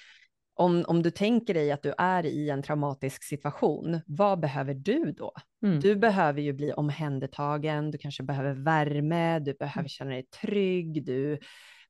om, 0.61 0.85
om 0.87 1.03
du 1.03 1.11
tänker 1.11 1.55
dig 1.55 1.73
att 1.73 1.83
du 1.83 1.95
är 1.99 2.27
i 2.27 2.51
en 2.51 2.63
traumatisk 2.63 3.25
situation, 3.25 4.01
vad 4.07 4.41
behöver 4.41 4.75
du 4.75 5.13
då? 5.13 5.33
Mm. 5.65 5.81
Du 5.81 5.97
behöver 5.97 6.41
ju 6.41 6.53
bli 6.53 6.73
omhändertagen, 6.73 7.91
du 7.91 7.99
kanske 7.99 8.23
behöver 8.23 8.53
värme, 8.53 9.39
du 9.39 9.55
behöver 9.55 9.81
mm. 9.81 9.89
känna 9.89 10.11
dig 10.11 10.27
trygg, 10.27 11.05
du 11.05 11.39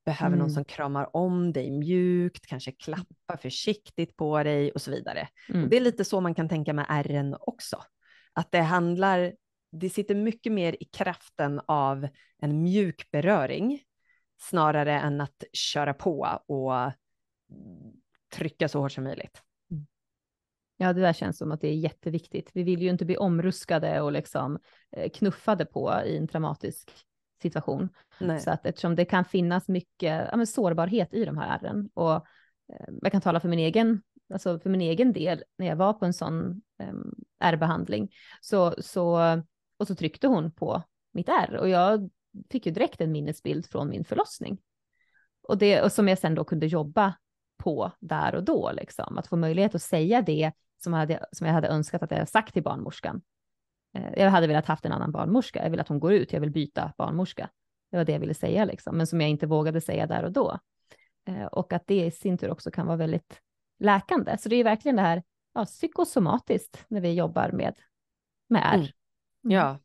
behöver 0.05 0.37
mm. 0.37 0.39
någon 0.39 0.51
som 0.51 0.65
kramar 0.65 1.17
om 1.17 1.53
dig 1.53 1.71
mjukt, 1.71 2.47
kanske 2.47 2.73
klappar 2.73 3.37
försiktigt 3.37 4.17
på 4.17 4.43
dig 4.43 4.73
och 4.73 4.83
så 4.83 4.91
vidare. 4.91 5.29
Och 5.49 5.55
mm. 5.55 5.69
det 5.69 5.77
är 5.77 5.81
lite 5.81 6.05
så 6.05 6.21
man 6.21 6.35
kan 6.35 6.49
tänka 6.49 6.73
med 6.73 6.87
ärren 6.89 7.37
också. 7.41 7.83
Att 8.33 8.53
det 8.53 8.63
handlar, 8.63 9.33
det 9.71 9.91
sitter 9.91 10.15
mycket 10.15 10.53
mer 10.53 10.77
i 10.81 10.85
kraften 10.85 11.61
av 11.67 12.09
en 12.39 12.63
mjuk 12.63 13.11
beröring 13.11 13.83
snarare 14.41 15.01
än 15.01 15.21
att 15.21 15.45
köra 15.53 15.95
på 15.95 16.41
och 16.47 16.93
trycka 18.33 18.69
så 18.69 18.81
hårt 18.81 18.93
som 18.93 19.05
möjligt. 19.05 19.43
Mm. 19.71 19.87
Ja, 20.77 20.93
det 20.93 21.01
där 21.01 21.13
känns 21.13 21.39
som 21.39 21.53
att 21.53 21.61
det 21.61 21.69
är 21.69 21.75
jätteviktigt. 21.75 22.51
Vi 22.55 22.63
vill 22.63 22.83
ju 22.83 22.89
inte 22.89 23.05
bli 23.05 23.17
omruskade 23.17 24.01
och 24.01 24.13
liksom 24.13 24.59
eh, 24.97 25.11
knuffade 25.11 25.65
på 25.65 26.03
i 26.07 26.17
en 26.17 26.29
traumatisk 26.29 26.91
situation. 27.43 27.89
Nej. 28.21 28.41
Så 28.41 28.51
att 28.51 28.67
eftersom 28.67 28.97
det 28.97 29.05
kan 29.05 29.25
finnas 29.25 29.69
mycket 29.69 30.29
ja, 30.33 30.47
sårbarhet 30.47 31.15
i 31.15 31.25
de 31.25 31.39
här 31.39 31.59
ärren 31.59 31.89
och 31.95 32.15
eh, 32.15 32.89
jag 33.03 33.13
kan 33.13 33.21
tala 33.21 33.41
för 33.41 33.49
min 33.49 33.59
egen, 33.59 34.03
alltså 34.33 34.59
för 34.59 34.71
min 34.71 34.81
egen 34.81 35.13
del 35.13 35.45
när 35.59 35.67
jag 35.67 35.77
var 35.77 35.93
på 35.93 36.05
en 36.05 36.13
sån 36.13 36.63
eh, 36.79 36.95
ärrbehandling 37.41 38.11
så, 38.41 38.75
så, 38.79 39.43
och 39.81 39.87
så 39.87 39.95
tryckte 39.95 40.27
hon 40.27 40.53
på 40.53 40.83
mitt 41.13 41.29
ärr 41.29 41.57
och 41.57 41.69
jag 41.69 42.11
fick 42.51 42.67
ju 42.67 42.73
direkt 42.73 43.01
en 43.01 43.13
minnesbild 43.13 43.67
från 43.67 43.89
min 43.89 44.05
förlossning. 44.05 44.59
Och, 45.43 45.59
det, 45.59 45.83
och 45.83 45.93
som 45.93 46.09
jag 46.09 46.19
sen 46.19 46.35
då 46.35 46.45
kunde 46.45 46.67
jobba 46.67 47.15
på 47.57 47.93
där 48.01 48.35
och 48.35 48.45
då, 48.45 48.73
liksom. 48.73 49.19
att 49.19 49.27
få 49.27 49.37
möjlighet 49.37 49.75
att 49.75 49.83
säga 49.83 50.23
det 50.23 50.53
som, 50.83 50.93
hade, 50.93 51.27
som 51.33 51.47
jag 51.47 51.55
hade 51.55 51.69
önskat 51.69 52.03
att 52.03 52.11
jag 52.11 52.29
sagt 52.29 52.53
till 52.53 52.63
barnmorskan. 52.63 53.23
Eh, 53.95 54.13
jag 54.17 54.31
hade 54.31 54.47
velat 54.47 54.67
haft 54.67 54.85
en 54.85 54.93
annan 54.93 55.13
barnmorska, 55.13 55.63
jag 55.63 55.71
vill 55.71 55.81
att 55.81 55.89
hon 55.89 56.01
går 56.01 56.13
ut, 56.13 56.33
jag 56.33 56.41
vill 56.41 56.51
byta 56.51 56.93
barnmorska. 56.99 57.51
Det 57.91 57.97
var 57.97 58.05
det 58.05 58.13
jag 58.13 58.21
ville 58.21 58.35
säga, 58.35 58.65
liksom. 58.65 58.97
men 58.97 59.07
som 59.07 59.21
jag 59.21 59.31
inte 59.31 59.47
vågade 59.47 59.81
säga 59.81 60.07
där 60.07 60.25
och 60.25 60.33
då. 60.33 60.59
Eh, 61.27 61.45
och 61.45 61.73
att 61.73 61.87
det 61.87 62.07
i 62.07 62.11
sin 62.11 62.39
tur 62.39 62.51
också 62.51 62.71
kan 62.71 62.87
vara 62.87 62.97
väldigt 62.97 63.41
läkande. 63.79 64.39
Så 64.39 64.49
det 64.49 64.57
är 64.57 64.65
verkligen 64.65 64.97
det 64.97 65.03
här 65.03 65.23
ja, 65.55 65.65
psykosomatiskt 65.65 66.85
när 66.89 67.01
vi 67.01 67.13
jobbar 67.13 67.51
med, 67.53 67.75
med 68.49 68.63
R. 68.65 68.75
Mm. 68.75 68.87
Mm. 69.45 69.57
Ja. 69.57 69.79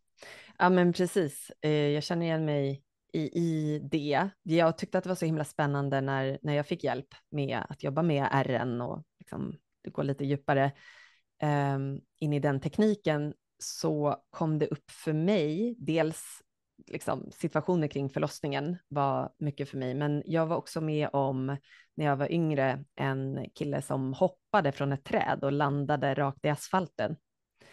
ja, 0.57 0.69
men 0.69 0.93
precis. 0.93 1.51
Eh, 1.61 1.71
jag 1.71 2.03
känner 2.03 2.25
igen 2.25 2.45
mig 2.45 2.83
i, 3.13 3.19
i 3.19 3.79
det. 3.91 4.29
Jag 4.43 4.77
tyckte 4.77 4.97
att 4.97 5.03
det 5.03 5.09
var 5.09 5.15
så 5.15 5.25
himla 5.25 5.45
spännande 5.45 6.01
när, 6.01 6.39
när 6.41 6.53
jag 6.53 6.67
fick 6.67 6.83
hjälp 6.83 7.07
med 7.31 7.59
att 7.69 7.83
jobba 7.83 8.01
med 8.01 8.29
RN 8.45 8.81
och 8.81 9.03
liksom 9.19 9.57
gå 9.91 10.03
lite 10.03 10.25
djupare 10.25 10.71
um, 11.75 12.01
in 12.19 12.33
i 12.33 12.39
den 12.39 12.59
tekniken 12.59 13.33
så 13.59 14.15
kom 14.29 14.59
det 14.59 14.67
upp 14.67 14.91
för 14.91 15.13
mig, 15.13 15.75
dels 15.77 16.41
liksom, 16.87 17.31
situationer 17.31 17.87
kring 17.87 18.09
förlossningen 18.09 18.77
var 18.87 19.33
mycket 19.39 19.69
för 19.69 19.77
mig, 19.77 19.93
men 19.93 20.23
jag 20.25 20.45
var 20.45 20.57
också 20.57 20.81
med 20.81 21.09
om 21.13 21.57
när 21.95 22.05
jag 22.05 22.15
var 22.15 22.31
yngre 22.31 22.83
en 22.95 23.49
kille 23.55 23.81
som 23.81 24.13
hoppade 24.13 24.71
från 24.71 24.91
ett 24.91 25.03
träd 25.03 25.39
och 25.43 25.51
landade 25.51 26.13
rakt 26.13 26.45
i 26.45 26.49
asfalten. 26.49 27.15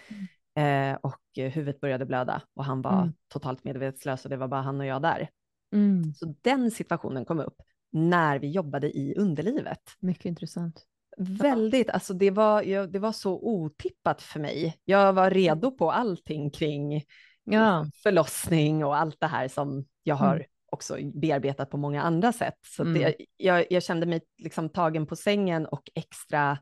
Mm. 0.08 0.26
Eh, 0.54 0.94
och 1.02 1.21
huvudet 1.35 1.80
började 1.80 2.06
blöda 2.06 2.42
och 2.54 2.64
han 2.64 2.82
var 2.82 3.02
mm. 3.02 3.12
totalt 3.28 3.64
medvetslös 3.64 4.25
och 4.25 4.30
det 4.30 4.37
var 4.37 4.49
bara 4.49 4.62
han 4.62 4.80
och 4.80 4.87
jag 4.87 5.02
där. 5.02 5.28
Mm. 5.73 6.14
Så 6.14 6.35
den 6.42 6.71
situationen 6.71 7.25
kom 7.25 7.40
upp 7.40 7.56
när 7.92 8.38
vi 8.38 8.50
jobbade 8.50 8.90
i 8.99 9.14
underlivet. 9.16 9.80
Mycket 10.00 10.25
intressant. 10.25 10.87
Väldigt, 11.16 11.90
alltså 11.90 12.14
det 12.14 12.30
var, 12.30 12.87
det 12.87 12.99
var 12.99 13.12
så 13.12 13.38
otippat 13.42 14.23
för 14.23 14.40
mig. 14.40 14.78
Jag 14.85 15.12
var 15.12 15.30
redo 15.30 15.71
på 15.71 15.92
allting 15.92 16.50
kring 16.50 17.04
ja. 17.44 17.87
förlossning 18.02 18.85
och 18.85 18.97
allt 18.97 19.21
det 19.21 19.26
här 19.26 19.49
som 19.49 19.85
jag 20.02 20.14
har 20.14 20.35
mm. 20.35 20.47
också 20.73 20.97
bearbetat 21.14 21.71
på 21.71 21.76
många 21.76 22.02
andra 22.02 22.32
sätt. 22.32 22.59
Så 22.66 22.82
mm. 22.82 22.94
det, 22.94 23.14
jag, 23.37 23.66
jag, 23.71 23.82
kände 23.82 24.06
mig 24.06 24.21
liksom 24.38 24.68
tagen 24.68 25.06
på 25.06 25.16
sängen 25.16 25.66
och 25.66 25.82
extra 25.94 26.59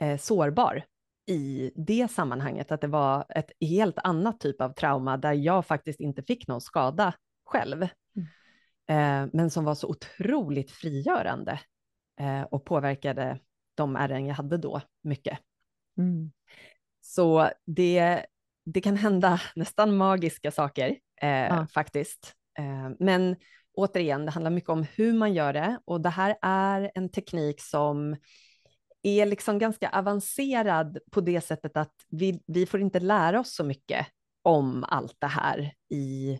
eh, 0.00 0.18
sårbar 0.18 0.84
i 1.28 1.72
det 1.76 2.10
sammanhanget, 2.10 2.72
att 2.72 2.80
det 2.80 2.86
var 2.86 3.24
ett 3.28 3.52
helt 3.60 3.98
annat 3.98 4.40
typ 4.40 4.60
av 4.60 4.72
trauma 4.72 5.16
där 5.16 5.32
jag 5.32 5.66
faktiskt 5.66 6.00
inte 6.00 6.22
fick 6.22 6.48
någon 6.48 6.60
skada 6.60 7.14
själv, 7.44 7.88
mm. 8.16 8.28
eh, 9.26 9.30
men 9.32 9.50
som 9.50 9.64
var 9.64 9.74
så 9.74 9.88
otroligt 9.88 10.70
frigörande 10.70 11.60
eh, 12.20 12.42
och 12.42 12.64
påverkade 12.64 13.38
de 13.74 13.96
ärren 13.96 14.26
jag 14.26 14.34
hade 14.34 14.56
då 14.56 14.80
mycket. 15.02 15.38
Mm. 15.98 16.32
Så 17.00 17.50
det, 17.66 18.26
det 18.64 18.80
kan 18.80 18.96
hända 18.96 19.40
nästan 19.56 19.96
magiska 19.96 20.50
saker 20.50 20.96
eh, 21.22 21.28
ja. 21.30 21.66
faktiskt. 21.66 22.34
Eh, 22.58 22.90
men 22.98 23.36
återigen, 23.72 24.24
det 24.24 24.30
handlar 24.30 24.50
mycket 24.50 24.70
om 24.70 24.86
hur 24.94 25.12
man 25.12 25.34
gör 25.34 25.52
det 25.52 25.78
och 25.84 26.00
det 26.00 26.08
här 26.08 26.36
är 26.42 26.90
en 26.94 27.08
teknik 27.08 27.60
som 27.60 28.16
är 29.02 29.26
liksom 29.26 29.58
ganska 29.58 29.88
avancerad 29.88 30.98
på 31.10 31.20
det 31.20 31.40
sättet 31.40 31.76
att 31.76 31.94
vi, 32.08 32.42
vi 32.46 32.66
får 32.66 32.80
inte 32.80 33.00
lära 33.00 33.40
oss 33.40 33.54
så 33.54 33.64
mycket 33.64 34.06
om 34.42 34.84
allt 34.88 35.16
det 35.18 35.26
här 35.26 35.72
i, 35.90 36.38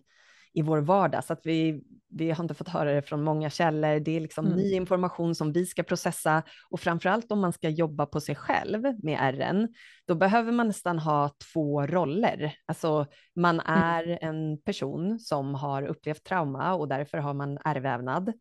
i 0.52 0.62
vår 0.62 0.78
vardag, 0.78 1.24
så 1.24 1.32
att 1.32 1.40
vi, 1.44 1.82
vi 2.08 2.30
har 2.30 2.44
inte 2.44 2.54
fått 2.54 2.68
höra 2.68 2.92
det 2.92 3.02
från 3.02 3.22
många 3.22 3.50
källor. 3.50 4.00
Det 4.00 4.16
är 4.16 4.20
liksom 4.20 4.46
mm. 4.46 4.58
ny 4.58 4.72
information 4.72 5.34
som 5.34 5.52
vi 5.52 5.66
ska 5.66 5.82
processa 5.82 6.42
och 6.70 6.80
framför 6.80 7.08
allt 7.08 7.32
om 7.32 7.40
man 7.40 7.52
ska 7.52 7.68
jobba 7.68 8.06
på 8.06 8.20
sig 8.20 8.34
själv 8.34 8.82
med 9.02 9.34
RN, 9.34 9.68
då 10.06 10.14
behöver 10.14 10.52
man 10.52 10.66
nästan 10.66 10.98
ha 10.98 11.30
två 11.52 11.86
roller. 11.86 12.54
Alltså 12.66 13.06
man 13.36 13.60
mm. 13.60 13.82
är 13.82 14.04
mm. 14.04 14.18
en 14.20 14.62
person 14.62 15.18
som 15.18 15.54
har 15.54 15.82
upplevt 15.82 16.24
trauma 16.24 16.74
och 16.74 16.88
därför 16.88 17.18
har 17.18 17.34
man 17.34 17.58
ärrvävnad 17.64 18.32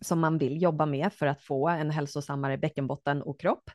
som 0.00 0.20
man 0.20 0.38
vill 0.38 0.62
jobba 0.62 0.86
med 0.86 1.12
för 1.12 1.26
att 1.26 1.42
få 1.42 1.68
en 1.68 1.90
hälsosammare 1.90 2.58
bäckenbotten 2.58 3.22
och 3.22 3.40
kropp. 3.40 3.70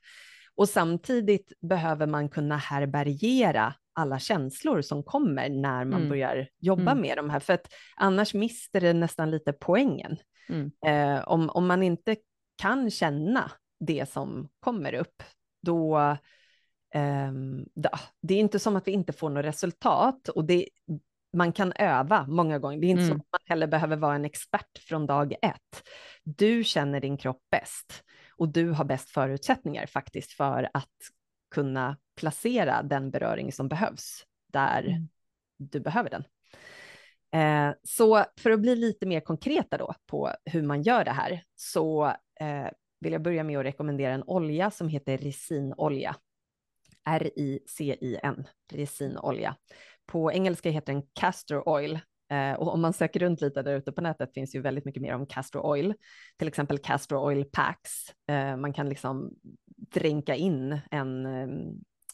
Och 0.56 0.70
samtidigt 0.70 1.54
behöver 1.62 2.08
man 2.08 2.30
kunna 2.30 2.58
härbärgera 2.58 3.74
alla 3.94 4.20
känslor 4.20 4.82
som 4.82 5.04
kommer 5.04 5.50
när 5.50 5.86
man 5.86 6.00
mm. 6.00 6.10
börjar 6.10 6.48
jobba 6.60 6.92
mm. 6.92 7.02
med 7.02 7.18
de 7.18 7.30
här, 7.30 7.40
för 7.40 7.54
att 7.54 7.74
annars 7.96 8.34
mister 8.34 8.82
det 8.82 8.94
nästan 8.94 9.32
lite 9.32 9.54
poängen. 9.54 10.18
Mm. 10.50 10.72
Eh, 10.86 11.24
om, 11.28 11.50
om 11.50 11.68
man 11.68 11.84
inte 11.84 12.16
kan 12.62 12.92
känna 12.92 13.52
det 13.80 14.10
som 14.10 14.50
kommer 14.60 14.94
upp, 14.94 15.24
då 15.62 16.00
eh, 16.94 17.32
det 18.22 18.34
är 18.34 18.40
inte 18.40 18.60
som 18.60 18.76
att 18.76 18.88
vi 18.88 18.92
inte 18.92 19.14
får 19.14 19.30
något 19.30 19.46
resultat 19.46 20.30
och 20.30 20.46
det, 20.46 20.68
man 21.34 21.54
kan 21.54 21.74
öva 21.76 22.26
många 22.28 22.60
gånger. 22.60 22.80
Det 22.80 22.88
är 22.88 22.90
inte 22.90 23.04
mm. 23.04 23.10
så 23.10 23.16
att 23.16 23.32
man 23.32 23.42
heller 23.46 23.68
behöver 23.68 23.96
vara 23.98 24.16
en 24.16 24.26
expert 24.26 24.78
från 24.80 25.06
dag 25.06 25.34
ett. 25.42 25.88
Du 26.24 26.64
känner 26.64 27.00
din 27.00 27.18
kropp 27.18 27.42
bäst 27.52 28.04
och 28.38 28.50
du 28.50 28.72
har 28.72 28.86
bäst 28.86 29.10
förutsättningar 29.10 29.86
faktiskt 29.86 30.32
för 30.32 30.70
att 30.74 30.96
kunna 31.52 31.98
placera 32.16 32.84
den 32.84 33.12
beröring 33.12 33.52
som 33.52 33.68
behövs 33.68 34.26
där 34.48 34.84
mm. 34.84 35.10
du 35.58 35.80
behöver 35.80 36.10
den. 36.10 36.24
Eh, 37.32 37.76
så 37.84 38.26
för 38.38 38.52
att 38.52 38.60
bli 38.60 38.76
lite 38.76 39.06
mer 39.06 39.20
konkreta 39.20 39.78
då 39.78 39.94
på 40.08 40.32
hur 40.46 40.64
man 40.64 40.82
gör 40.82 41.06
det 41.06 41.12
här 41.12 41.44
så 41.56 42.08
eh, 42.40 42.68
vill 43.00 43.14
jag 43.14 43.22
börja 43.22 43.44
med 43.44 43.60
att 43.60 43.66
rekommendera 43.66 44.14
en 44.14 44.24
olja 44.24 44.72
som 44.72 44.90
heter 44.90 45.18
resinolja. 45.18 46.16
R-I-C-I-N, 47.06 48.48
resinolja. 48.72 49.56
På 50.10 50.32
engelska 50.32 50.70
heter 50.70 50.94
den 50.94 51.04
castor 51.20 51.70
oil 51.70 52.00
eh, 52.32 52.54
och 52.54 52.74
om 52.74 52.82
man 52.82 52.94
söker 52.94 53.20
runt 53.20 53.42
lite 53.42 53.62
där 53.62 53.76
ute 53.76 53.92
på 53.92 54.02
nätet 54.02 54.34
finns 54.34 54.56
ju 54.56 54.62
väldigt 54.62 54.86
mycket 54.86 55.02
mer 55.02 55.16
om 55.16 55.26
castor 55.26 55.66
oil, 55.66 55.94
till 56.38 56.48
exempel 56.48 56.78
castor 56.78 57.18
oil 57.18 57.46
packs. 57.52 57.92
Eh, 58.30 58.58
man 58.58 58.74
kan 58.74 58.90
liksom 58.90 59.34
dränka 59.94 60.36
in 60.36 60.80
en, 60.92 61.26
eh, 61.26 61.48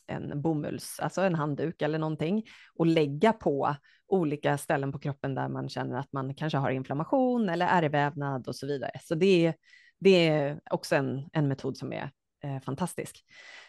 en 0.08 0.42
bomulls, 0.42 1.00
alltså 1.00 1.22
en 1.22 1.36
handduk 1.36 1.82
eller 1.82 2.00
någonting 2.00 2.44
och 2.75 2.86
lägga 2.86 3.34
på 3.34 3.75
olika 4.08 4.58
ställen 4.58 4.92
på 4.92 5.00
kroppen 5.00 5.36
där 5.36 5.48
man 5.48 5.70
känner 5.70 6.00
att 6.00 6.14
man 6.14 6.36
kanske 6.36 6.58
har 6.58 6.70
inflammation 6.70 7.50
eller 7.50 7.68
ärrvävnad 7.68 8.48
och 8.48 8.56
så 8.56 8.68
vidare. 8.68 8.92
Så 9.04 9.16
det, 9.16 9.54
det 10.00 10.28
är 10.28 10.60
också 10.72 10.96
en, 10.96 11.30
en 11.34 11.48
metod 11.48 11.78
som 11.78 11.94
är 11.94 12.12
eh, 12.44 12.60
fantastisk. 12.60 13.25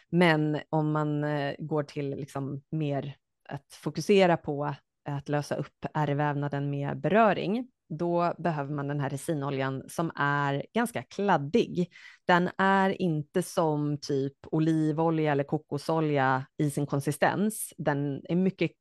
Men 0.09 0.59
om 0.69 0.91
man 0.91 1.23
eh, 1.23 1.55
går 1.59 1.83
till 1.83 2.09
liksom 2.09 2.61
mer 2.69 3.15
att 3.47 3.73
fokusera 3.73 4.37
på 4.37 4.75
att 5.09 5.29
lösa 5.29 5.55
upp 5.55 5.85
ärrvävnaden 5.93 6.69
med 6.69 6.99
beröring, 6.99 7.67
då 7.89 8.33
behöver 8.37 8.73
man 8.73 8.87
den 8.87 8.99
här 8.99 9.09
resinoljan 9.09 9.83
som 9.89 10.11
är 10.15 10.65
ganska 10.73 11.03
kladdig. 11.03 11.89
Den 12.27 12.49
är 12.57 13.01
inte 13.01 13.43
som 13.43 13.97
typ 14.01 14.33
olivolja 14.51 15.31
eller 15.31 15.43
kokosolja 15.43 16.45
i 16.57 16.71
sin 16.71 16.85
konsistens. 16.85 17.73
Den 17.77 18.21
är 18.29 18.35
mycket 18.35 18.71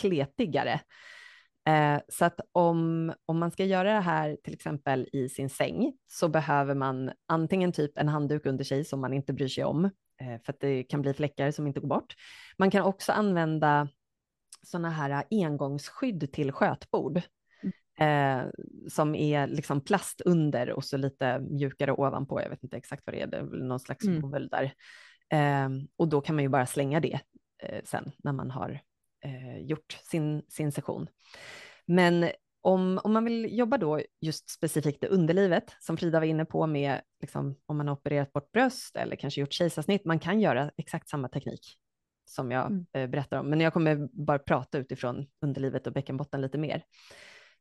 kletigare. 0.00 0.80
Eh, 1.68 2.00
så 2.08 2.24
att 2.24 2.40
om, 2.52 3.12
om 3.26 3.38
man 3.38 3.50
ska 3.50 3.64
göra 3.64 3.92
det 3.92 4.00
här 4.00 4.36
till 4.44 4.54
exempel 4.54 5.08
i 5.12 5.28
sin 5.28 5.50
säng 5.50 5.92
så 6.06 6.28
behöver 6.28 6.74
man 6.74 7.10
antingen 7.28 7.72
typ 7.72 7.98
en 7.98 8.08
handduk 8.08 8.46
under 8.46 8.64
sig 8.64 8.84
som 8.84 9.00
man 9.00 9.12
inte 9.12 9.32
bryr 9.32 9.48
sig 9.48 9.64
om 9.64 9.84
eh, 10.20 10.42
för 10.44 10.52
att 10.52 10.60
det 10.60 10.82
kan 10.82 11.02
bli 11.02 11.14
fläckar 11.14 11.50
som 11.50 11.66
inte 11.66 11.80
går 11.80 11.88
bort. 11.88 12.14
Man 12.58 12.70
kan 12.70 12.82
också 12.82 13.12
använda 13.12 13.88
sådana 14.66 14.90
här 14.90 15.24
engångsskydd 15.30 16.32
till 16.32 16.52
skötbord 16.52 17.22
eh, 17.98 18.42
som 18.88 19.14
är 19.14 19.46
liksom 19.46 19.80
plast 19.80 20.20
under 20.20 20.70
och 20.70 20.84
så 20.84 20.96
lite 20.96 21.38
mjukare 21.38 21.92
ovanpå. 21.92 22.40
Jag 22.40 22.50
vet 22.50 22.62
inte 22.62 22.76
exakt 22.76 23.02
vad 23.06 23.14
det 23.14 23.20
är, 23.20 23.26
det 23.26 23.36
är 23.36 23.42
väl 23.42 23.64
någon 23.64 23.80
slags 23.80 24.04
mm. 24.04 24.20
bomull 24.20 24.48
där. 24.48 24.72
Eh, 25.30 25.68
och 25.96 26.08
då 26.08 26.20
kan 26.20 26.34
man 26.34 26.42
ju 26.42 26.48
bara 26.48 26.66
slänga 26.66 27.00
det 27.00 27.20
eh, 27.62 27.80
sen 27.84 28.12
när 28.18 28.32
man 28.32 28.50
har 28.50 28.80
eh, 29.24 29.58
gjort 29.58 29.98
sin, 30.02 30.42
sin 30.48 30.72
session. 30.72 31.08
Men 31.86 32.30
om, 32.60 33.00
om 33.04 33.12
man 33.12 33.24
vill 33.24 33.58
jobba 33.58 33.78
då 33.78 34.00
just 34.20 34.50
specifikt 34.50 35.04
i 35.04 35.06
underlivet, 35.06 35.76
som 35.80 35.96
Frida 35.96 36.20
var 36.20 36.26
inne 36.26 36.44
på 36.44 36.66
med 36.66 37.00
liksom, 37.20 37.56
om 37.66 37.76
man 37.76 37.88
har 37.88 37.94
opererat 37.94 38.32
bort 38.32 38.52
bröst 38.52 38.96
eller 38.96 39.16
kanske 39.16 39.40
gjort 39.40 39.52
kejsarsnitt, 39.52 40.04
man 40.04 40.18
kan 40.18 40.40
göra 40.40 40.70
exakt 40.76 41.08
samma 41.08 41.28
teknik 41.28 41.78
som 42.28 42.50
jag 42.50 42.66
mm. 42.66 42.86
eh, 42.92 43.06
berättar 43.06 43.38
om, 43.38 43.50
men 43.50 43.60
jag 43.60 43.72
kommer 43.72 44.08
bara 44.12 44.38
prata 44.38 44.78
utifrån 44.78 45.26
underlivet 45.40 45.86
och 45.86 45.92
bäckenbotten 45.92 46.40
lite 46.40 46.58
mer. 46.58 46.82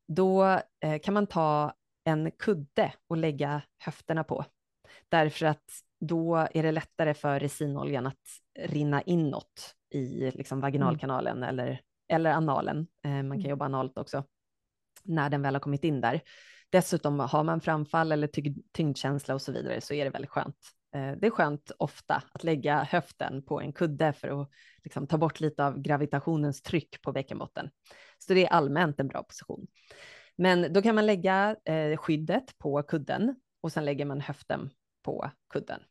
Då 0.07 0.59
eh, 0.83 0.99
kan 1.03 1.13
man 1.13 1.27
ta 1.27 1.73
en 2.03 2.31
kudde 2.31 2.93
och 3.07 3.17
lägga 3.17 3.61
höfterna 3.79 4.23
på, 4.23 4.45
därför 5.09 5.45
att 5.45 5.63
då 5.99 6.35
är 6.35 6.63
det 6.63 6.71
lättare 6.71 7.13
för 7.13 7.39
resinoljan 7.39 8.07
att 8.07 8.41
rinna 8.59 9.01
inåt 9.01 9.75
i 9.93 10.31
liksom 10.31 10.61
vaginalkanalen 10.61 11.37
mm. 11.37 11.49
eller, 11.49 11.81
eller 12.07 12.31
analen. 12.31 12.87
Eh, 13.03 13.11
man 13.11 13.23
kan 13.23 13.39
mm. 13.39 13.49
jobba 13.49 13.65
analt 13.65 13.97
också 13.97 14.23
när 15.03 15.29
den 15.29 15.41
väl 15.41 15.55
har 15.55 15.59
kommit 15.59 15.83
in 15.83 16.01
där. 16.01 16.21
Dessutom 16.69 17.19
har 17.19 17.43
man 17.43 17.61
framfall 17.61 18.11
eller 18.11 18.29
tyngdkänsla 18.73 19.33
och 19.33 19.41
så 19.41 19.51
vidare 19.51 19.81
så 19.81 19.93
är 19.93 20.05
det 20.05 20.11
väldigt 20.11 20.31
skönt. 20.31 20.57
Eh, 20.95 21.11
det 21.17 21.27
är 21.27 21.31
skönt 21.31 21.71
ofta 21.79 22.23
att 22.31 22.43
lägga 22.43 22.83
höften 22.83 23.41
på 23.45 23.61
en 23.61 23.73
kudde 23.73 24.13
för 24.13 24.41
att 24.41 24.49
liksom 24.83 25.07
ta 25.07 25.17
bort 25.17 25.39
lite 25.39 25.65
av 25.65 25.81
gravitationens 25.81 26.61
tryck 26.61 27.01
på 27.01 27.11
bäckenbotten. 27.11 27.69
Så 28.17 28.33
det 28.33 28.45
är 28.45 28.49
allmänt 28.49 28.99
en 28.99 29.07
bra 29.07 29.23
position. 29.23 29.67
Men 30.35 30.73
då 30.73 30.81
kan 30.81 30.95
man 30.95 31.05
lägga 31.05 31.55
eh, 31.65 31.97
skyddet 31.97 32.57
på 32.57 32.83
kudden 32.83 33.35
och 33.61 33.71
sen 33.71 33.85
lägger 33.85 34.05
man 34.05 34.21
höften 34.21 34.69
på 35.03 35.31
kudden. 35.53 35.81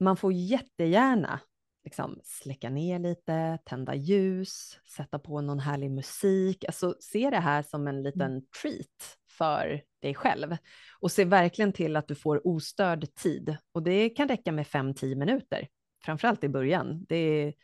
Man 0.00 0.16
får 0.16 0.32
jättegärna 0.32 1.40
liksom 1.84 2.20
släcka 2.24 2.70
ner 2.70 2.98
lite, 2.98 3.58
tända 3.64 3.94
ljus, 3.94 4.78
sätta 4.96 5.18
på 5.18 5.40
någon 5.40 5.60
härlig 5.60 5.90
musik. 5.90 6.64
Alltså 6.64 6.96
se 7.00 7.30
det 7.30 7.40
här 7.40 7.62
som 7.62 7.86
en 7.88 8.02
liten 8.02 8.30
mm. 8.30 8.44
treat 8.62 9.18
för 9.36 9.82
dig 10.02 10.14
själv 10.14 10.56
och 11.00 11.12
se 11.12 11.24
verkligen 11.24 11.72
till 11.72 11.96
att 11.96 12.08
du 12.08 12.14
får 12.14 12.46
ostörd 12.46 13.14
tid. 13.14 13.56
Och 13.72 13.82
det 13.82 14.08
kan 14.08 14.28
räcka 14.28 14.52
med 14.52 14.66
5-10 14.66 15.14
minuter, 15.14 15.68
framförallt 16.04 16.44
i 16.44 16.48
början. 16.48 17.04
Det 17.08 17.16
är, 17.16 17.54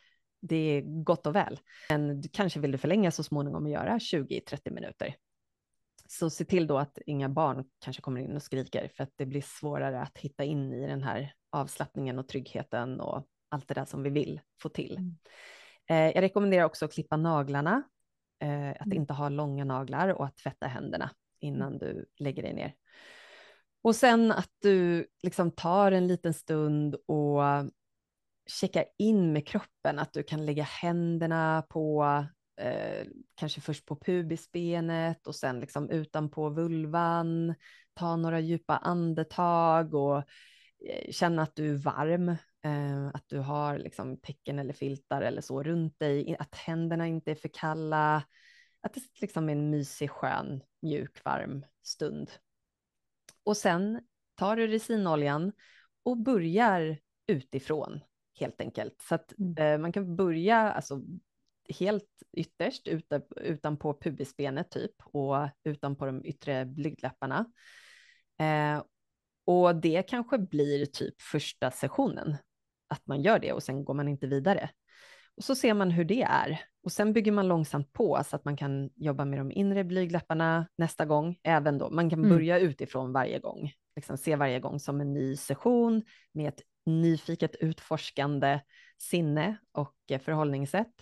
det 0.40 0.56
är 0.56 0.82
gott 1.04 1.26
och 1.26 1.36
väl. 1.36 1.60
Men 1.88 2.20
du 2.20 2.28
kanske 2.28 2.60
vill 2.60 2.72
du 2.72 2.78
förlänga 2.78 3.10
så 3.10 3.22
småningom 3.22 3.64
och 3.64 3.70
göra 3.70 3.98
20-30 3.98 4.70
minuter. 4.70 5.14
Så 6.08 6.30
se 6.30 6.44
till 6.44 6.66
då 6.66 6.78
att 6.78 6.98
inga 7.06 7.28
barn 7.28 7.64
kanske 7.78 8.02
kommer 8.02 8.20
in 8.20 8.36
och 8.36 8.42
skriker 8.42 8.90
för 8.96 9.02
att 9.04 9.12
det 9.16 9.26
blir 9.26 9.42
svårare 9.42 10.00
att 10.00 10.18
hitta 10.18 10.44
in 10.44 10.72
i 10.72 10.86
den 10.86 11.02
här 11.02 11.34
avslappningen 11.50 12.18
och 12.18 12.28
tryggheten 12.28 13.00
och 13.00 13.26
allt 13.48 13.68
det 13.68 13.74
där 13.74 13.84
som 13.84 14.02
vi 14.02 14.10
vill 14.10 14.40
få 14.62 14.68
till. 14.68 14.96
Mm. 14.96 15.16
Eh, 15.90 16.14
jag 16.14 16.22
rekommenderar 16.22 16.64
också 16.64 16.84
att 16.84 16.92
klippa 16.92 17.16
naglarna, 17.16 17.82
eh, 18.40 18.70
att 18.70 18.86
mm. 18.86 18.98
inte 18.98 19.12
ha 19.12 19.28
långa 19.28 19.64
naglar 19.64 20.08
och 20.08 20.26
att 20.26 20.36
tvätta 20.36 20.66
händerna 20.66 21.10
innan 21.40 21.78
du 21.78 22.06
lägger 22.18 22.42
dig 22.42 22.54
ner. 22.54 22.74
Och 23.82 23.96
sen 23.96 24.32
att 24.32 24.50
du 24.62 25.06
liksom 25.22 25.50
tar 25.50 25.92
en 25.92 26.06
liten 26.06 26.34
stund 26.34 26.94
och 26.94 27.42
checkar 28.46 28.84
in 28.98 29.32
med 29.32 29.46
kroppen, 29.46 29.98
att 29.98 30.12
du 30.12 30.22
kan 30.22 30.46
lägga 30.46 30.62
händerna 30.62 31.66
på 31.68 32.04
eh, 32.60 33.06
kanske 33.34 33.60
först 33.60 33.86
på 33.86 33.96
pubisbenet 33.96 35.26
och 35.26 35.36
sen 35.36 35.60
liksom 35.60 35.90
utanpå 35.90 36.48
vulvan, 36.48 37.54
ta 37.94 38.16
några 38.16 38.40
djupa 38.40 38.76
andetag 38.76 39.94
och 39.94 40.18
eh, 40.88 41.10
känna 41.10 41.42
att 41.42 41.56
du 41.56 41.70
är 41.70 41.74
varm 41.74 42.36
Eh, 42.64 43.06
att 43.06 43.28
du 43.28 43.38
har 43.38 43.78
liksom 43.78 44.16
täcken 44.16 44.58
eller 44.58 44.72
filtar 44.72 45.22
eller 45.22 45.40
så 45.40 45.62
runt 45.62 45.98
dig, 45.98 46.36
att 46.38 46.54
händerna 46.54 47.06
inte 47.06 47.30
är 47.30 47.34
för 47.34 47.48
kalla, 47.48 48.22
att 48.82 48.94
det 48.94 49.00
liksom 49.20 49.48
är 49.48 49.52
en 49.52 49.70
mysig, 49.70 50.10
skön, 50.10 50.62
mjuk, 50.82 51.24
varm 51.24 51.66
stund. 51.82 52.30
Och 53.44 53.56
sen 53.56 54.00
tar 54.34 54.56
du 54.56 54.66
resinoljan 54.66 55.52
och 56.02 56.16
börjar 56.16 56.98
utifrån 57.26 58.00
helt 58.40 58.60
enkelt. 58.60 59.02
Så 59.02 59.14
att 59.14 59.38
mm. 59.38 59.56
eh, 59.56 59.78
man 59.78 59.92
kan 59.92 60.16
börja 60.16 60.72
alltså, 60.72 61.02
helt 61.78 62.22
ytterst 62.32 62.88
ute, 62.88 63.22
utanpå 63.36 63.98
pubisbenet 64.00 64.70
typ 64.70 64.92
och 65.04 65.48
utanpå 65.64 66.06
de 66.06 66.24
yttre 66.24 66.64
blygdläpparna. 66.64 67.52
Eh, 68.38 68.82
och 69.44 69.76
det 69.76 70.02
kanske 70.02 70.38
blir 70.38 70.86
typ 70.86 71.22
första 71.22 71.70
sessionen 71.70 72.36
att 72.88 73.06
man 73.06 73.22
gör 73.22 73.38
det 73.38 73.52
och 73.52 73.62
sen 73.62 73.84
går 73.84 73.94
man 73.94 74.08
inte 74.08 74.26
vidare. 74.26 74.70
Och 75.36 75.44
så 75.44 75.54
ser 75.54 75.74
man 75.74 75.90
hur 75.90 76.04
det 76.04 76.22
är 76.22 76.60
och 76.82 76.92
sen 76.92 77.12
bygger 77.12 77.32
man 77.32 77.48
långsamt 77.48 77.92
på 77.92 78.22
så 78.26 78.36
att 78.36 78.44
man 78.44 78.56
kan 78.56 78.90
jobba 78.96 79.24
med 79.24 79.38
de 79.38 79.52
inre 79.52 79.84
blygdläpparna 79.84 80.66
nästa 80.76 81.04
gång. 81.04 81.38
Även 81.42 81.78
då, 81.78 81.90
man 81.90 82.10
kan 82.10 82.18
mm. 82.18 82.30
börja 82.30 82.58
mm. 82.58 82.70
utifrån 82.70 83.12
varje 83.12 83.38
gång, 83.38 83.72
liksom 83.96 84.16
se 84.16 84.36
varje 84.36 84.60
gång 84.60 84.80
som 84.80 85.00
en 85.00 85.12
ny 85.12 85.36
session 85.36 86.02
med 86.32 86.48
ett 86.48 86.62
nyfiket 86.86 87.56
utforskande 87.56 88.60
sinne 88.98 89.56
och 89.72 89.94
förhållningssätt. 90.20 90.94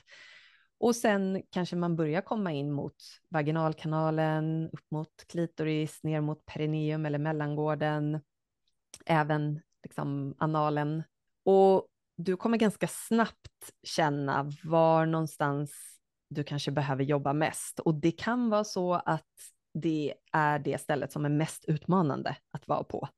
Och 0.81 0.97
sen 0.97 1.43
kanske 1.51 1.77
man 1.77 1.97
börjar 1.97 2.21
komma 2.21 2.53
in 2.53 2.73
mot 2.73 2.97
vaginalkanalen, 3.29 4.71
upp 4.73 4.91
mot 4.91 5.25
klitoris, 5.29 6.03
ner 6.03 6.21
mot 6.21 6.47
perineum 6.47 7.07
eller 7.07 7.19
mellangården, 7.19 8.21
även 9.07 9.61
liksom 9.83 10.35
analen 10.39 11.03
och 11.45 11.87
du 12.19 12.37
kommer 12.37 12.59
ganska 12.59 12.89
snabbt 12.89 13.73
känna 13.83 14.51
var 14.65 15.07
någonstans 15.07 15.73
du 16.31 16.45
kanske 16.45 16.71
behöver 16.71 17.05
jobba 17.05 17.33
mest. 17.33 17.79
Och 17.79 17.95
det 17.95 18.11
kan 18.11 18.51
vara 18.51 18.65
så 18.65 18.95
att 18.95 19.27
det 19.75 20.15
är 20.33 20.59
det 20.59 20.81
stället 20.81 21.13
som 21.13 21.25
är 21.25 21.29
mest 21.29 21.65
utmanande 21.65 22.37
att 22.51 22.69
vara 22.69 22.85
på. 22.85 23.09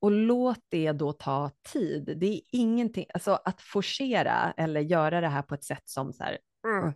Och 0.00 0.10
låt 0.10 0.58
det 0.68 0.92
då 0.92 1.12
ta 1.12 1.50
tid. 1.72 2.14
Det 2.16 2.26
är 2.26 2.40
ingenting, 2.52 3.06
alltså 3.14 3.38
att 3.44 3.60
forcera 3.60 4.54
eller 4.56 4.80
göra 4.80 5.20
det 5.20 5.28
här 5.28 5.42
på 5.42 5.54
ett 5.54 5.64
sätt 5.64 5.88
som 5.88 6.12
så 6.12 6.24
här, 6.24 6.38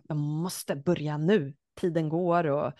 jag 0.07 0.17
måste 0.17 0.75
börja 0.75 1.17
nu, 1.17 1.53
tiden 1.79 2.09
går 2.09 2.47
och 2.47 2.73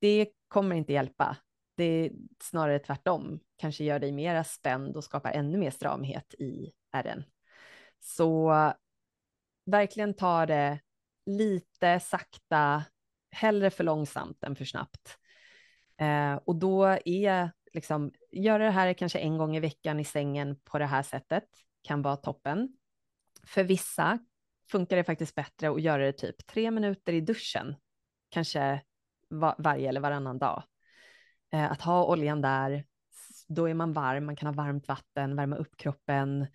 det 0.00 0.28
kommer 0.48 0.76
inte 0.76 0.92
hjälpa. 0.92 1.36
Det 1.76 1.84
är 1.84 2.12
snarare 2.42 2.78
tvärtom, 2.78 3.40
kanske 3.56 3.84
gör 3.84 3.98
dig 3.98 4.12
mera 4.12 4.44
spänd 4.44 4.96
och 4.96 5.04
skapar 5.04 5.30
ännu 5.30 5.58
mer 5.58 5.70
stramhet 5.70 6.34
i 6.34 6.72
den. 6.92 7.24
Så 8.00 8.52
verkligen 9.66 10.14
ta 10.14 10.46
det 10.46 10.80
lite 11.26 12.00
sakta, 12.00 12.84
hellre 13.30 13.70
för 13.70 13.84
långsamt 13.84 14.44
än 14.44 14.56
för 14.56 14.64
snabbt. 14.64 15.18
Eh, 16.00 16.34
och 16.34 16.56
då 16.56 16.84
är 17.04 17.50
liksom, 17.72 18.12
göra 18.32 18.64
det 18.64 18.70
här 18.70 18.92
kanske 18.92 19.18
en 19.18 19.38
gång 19.38 19.56
i 19.56 19.60
veckan 19.60 20.00
i 20.00 20.04
sängen 20.04 20.60
på 20.64 20.78
det 20.78 20.86
här 20.86 21.02
sättet 21.02 21.44
kan 21.82 22.02
vara 22.02 22.16
toppen. 22.16 22.76
För 23.46 23.64
vissa 23.64 24.18
funkar 24.70 24.96
det 24.96 25.04
faktiskt 25.04 25.34
bättre 25.34 25.70
att 25.70 25.82
göra 25.82 26.04
det 26.04 26.12
typ 26.12 26.46
tre 26.46 26.70
minuter 26.70 27.12
i 27.12 27.20
duschen, 27.20 27.76
kanske 28.28 28.82
var, 29.28 29.54
varje 29.58 29.88
eller 29.88 30.00
varannan 30.00 30.38
dag. 30.38 30.62
Eh, 31.52 31.72
att 31.72 31.82
ha 31.82 32.04
oljan 32.04 32.40
där, 32.40 32.84
då 33.48 33.68
är 33.68 33.74
man 33.74 33.92
varm, 33.92 34.26
man 34.26 34.36
kan 34.36 34.46
ha 34.46 34.64
varmt 34.64 34.88
vatten, 34.88 35.36
värma 35.36 35.56
upp 35.56 35.76
kroppen, 35.76 36.46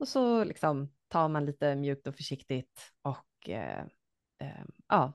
och 0.00 0.08
så 0.08 0.44
liksom 0.44 0.92
tar 1.08 1.28
man 1.28 1.46
lite 1.46 1.74
mjukt 1.74 2.06
och 2.06 2.14
försiktigt 2.14 2.92
och 3.02 3.48
eh, 3.48 3.84
eh, 4.38 4.64
ja, 4.88 5.12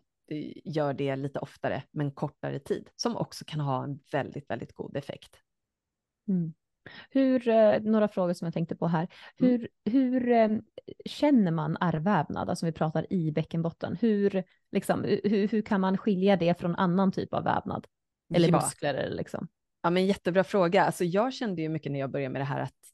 gör 0.63 0.93
det 0.93 1.15
lite 1.15 1.39
oftare 1.39 1.83
men 1.91 2.11
kortare 2.11 2.59
tid 2.59 2.89
som 2.95 3.17
också 3.17 3.45
kan 3.45 3.59
ha 3.59 3.83
en 3.83 3.99
väldigt, 4.11 4.49
väldigt 4.49 4.73
god 4.73 4.97
effekt. 4.97 5.37
Mm. 6.27 6.53
Hur, 7.09 7.47
eh, 7.47 7.81
några 7.81 8.07
frågor 8.07 8.33
som 8.33 8.45
jag 8.45 8.53
tänkte 8.53 8.75
på 8.75 8.87
här. 8.87 9.07
Mm. 9.39 9.51
Hur, 9.51 9.69
hur 9.91 10.31
eh, 10.31 10.49
känner 11.05 11.51
man 11.51 11.77
ärrvävnad, 11.81 12.49
alltså 12.49 12.65
vi 12.65 12.71
pratar 12.71 13.13
i 13.13 13.31
bäckenbotten? 13.31 13.97
Hur, 14.01 14.43
liksom, 14.71 15.03
hur, 15.03 15.47
hur 15.47 15.61
kan 15.61 15.81
man 15.81 15.97
skilja 15.97 16.37
det 16.37 16.59
från 16.59 16.75
annan 16.75 17.11
typ 17.11 17.33
av 17.33 17.43
vävnad? 17.43 17.87
Eller 18.33 18.49
ja. 18.49 18.55
muskler 18.55 19.09
liksom? 19.09 19.47
Ja, 19.81 19.89
men 19.89 20.05
jättebra 20.05 20.43
fråga. 20.43 20.85
Alltså 20.85 21.03
jag 21.03 21.33
kände 21.33 21.61
ju 21.61 21.69
mycket 21.69 21.91
när 21.91 21.99
jag 21.99 22.11
började 22.11 22.33
med 22.33 22.41
det 22.41 22.45
här 22.45 22.59
att 22.59 22.84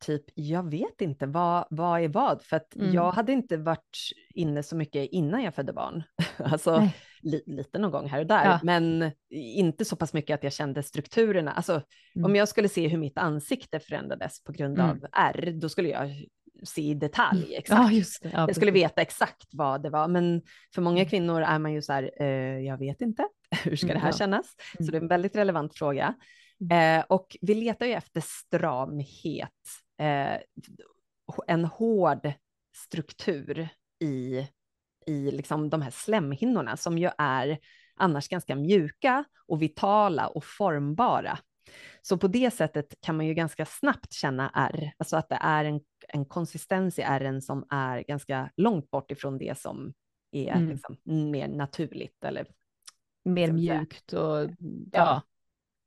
typ, 0.00 0.24
jag 0.34 0.70
vet 0.70 1.00
inte 1.00 1.26
vad, 1.26 1.66
vad 1.70 2.00
är 2.00 2.08
vad, 2.08 2.42
för 2.42 2.56
att 2.56 2.76
mm. 2.76 2.92
jag 2.92 3.12
hade 3.12 3.32
inte 3.32 3.56
varit 3.56 3.98
inne 4.34 4.62
så 4.62 4.76
mycket 4.76 5.08
innan 5.10 5.42
jag 5.42 5.54
födde 5.54 5.72
barn. 5.72 6.02
alltså 6.36 6.88
li, 7.22 7.42
lite 7.46 7.78
någon 7.78 7.90
gång 7.90 8.08
här 8.08 8.20
och 8.20 8.26
där, 8.26 8.44
ja. 8.44 8.60
men 8.62 9.12
inte 9.30 9.84
så 9.84 9.96
pass 9.96 10.12
mycket 10.12 10.34
att 10.34 10.44
jag 10.44 10.52
kände 10.52 10.82
strukturerna. 10.82 11.52
Alltså 11.52 11.72
mm. 11.72 12.24
om 12.24 12.36
jag 12.36 12.48
skulle 12.48 12.68
se 12.68 12.88
hur 12.88 12.98
mitt 12.98 13.18
ansikte 13.18 13.80
förändrades 13.80 14.44
på 14.44 14.52
grund 14.52 14.78
mm. 14.78 14.90
av 14.90 15.06
R, 15.12 15.52
då 15.60 15.68
skulle 15.68 15.88
jag 15.88 16.26
se 16.62 16.82
i 16.82 16.94
detalj 16.94 17.44
mm. 17.44 17.58
exakt. 17.58 17.80
Ja, 17.80 17.90
just 17.90 18.22
det. 18.22 18.30
Ja, 18.32 18.46
jag 18.46 18.56
skulle 18.56 18.70
veta 18.70 19.02
exakt 19.02 19.48
vad 19.52 19.82
det 19.82 19.90
var, 19.90 20.08
men 20.08 20.42
för 20.74 20.82
många 20.82 21.00
mm. 21.00 21.10
kvinnor 21.10 21.42
är 21.42 21.58
man 21.58 21.72
ju 21.72 21.82
så 21.82 21.92
här, 21.92 22.10
eh, 22.20 22.58
jag 22.58 22.78
vet 22.78 23.00
inte, 23.00 23.26
hur 23.64 23.76
ska 23.76 23.92
det 23.92 23.98
här 23.98 24.12
kännas? 24.12 24.56
Så 24.78 24.90
det 24.90 24.96
är 24.96 25.02
en 25.02 25.08
väldigt 25.08 25.36
relevant 25.36 25.78
fråga. 25.78 26.14
Eh, 26.72 27.04
och 27.08 27.36
vi 27.40 27.54
letar 27.54 27.86
ju 27.86 27.92
efter 27.92 28.22
stramhet 28.24 29.50
eh, 29.98 30.40
en 31.46 31.64
hård 31.64 32.32
struktur 32.76 33.68
i, 34.00 34.46
i 35.06 35.30
liksom 35.30 35.70
de 35.70 35.82
här 35.82 35.90
slemhinnorna 35.90 36.76
som 36.76 36.98
ju 36.98 37.10
är 37.18 37.58
annars 37.96 38.28
ganska 38.28 38.56
mjuka 38.56 39.24
och 39.46 39.62
vitala 39.62 40.26
och 40.28 40.44
formbara. 40.44 41.38
Så 42.02 42.18
på 42.18 42.28
det 42.28 42.50
sättet 42.50 42.94
kan 43.00 43.16
man 43.16 43.26
ju 43.26 43.34
ganska 43.34 43.66
snabbt 43.66 44.12
känna 44.12 44.50
ärr, 44.54 44.92
alltså 44.98 45.16
att 45.16 45.28
det 45.28 45.38
är 45.40 45.64
en, 45.64 45.80
en 46.08 46.24
konsistens 46.24 46.98
i 46.98 47.02
ärren 47.02 47.42
som 47.42 47.66
är 47.70 48.04
ganska 48.08 48.50
långt 48.56 48.90
bort 48.90 49.10
ifrån 49.10 49.38
det 49.38 49.58
som 49.58 49.92
är 50.32 50.52
mm. 50.52 50.68
liksom 50.68 50.96
mer 51.04 51.48
naturligt 51.48 52.24
eller 52.24 52.46
mer 53.24 53.52
mjukt 53.52 54.12
och 54.12 54.40
ja. 54.40 54.50
ja. 54.92 55.22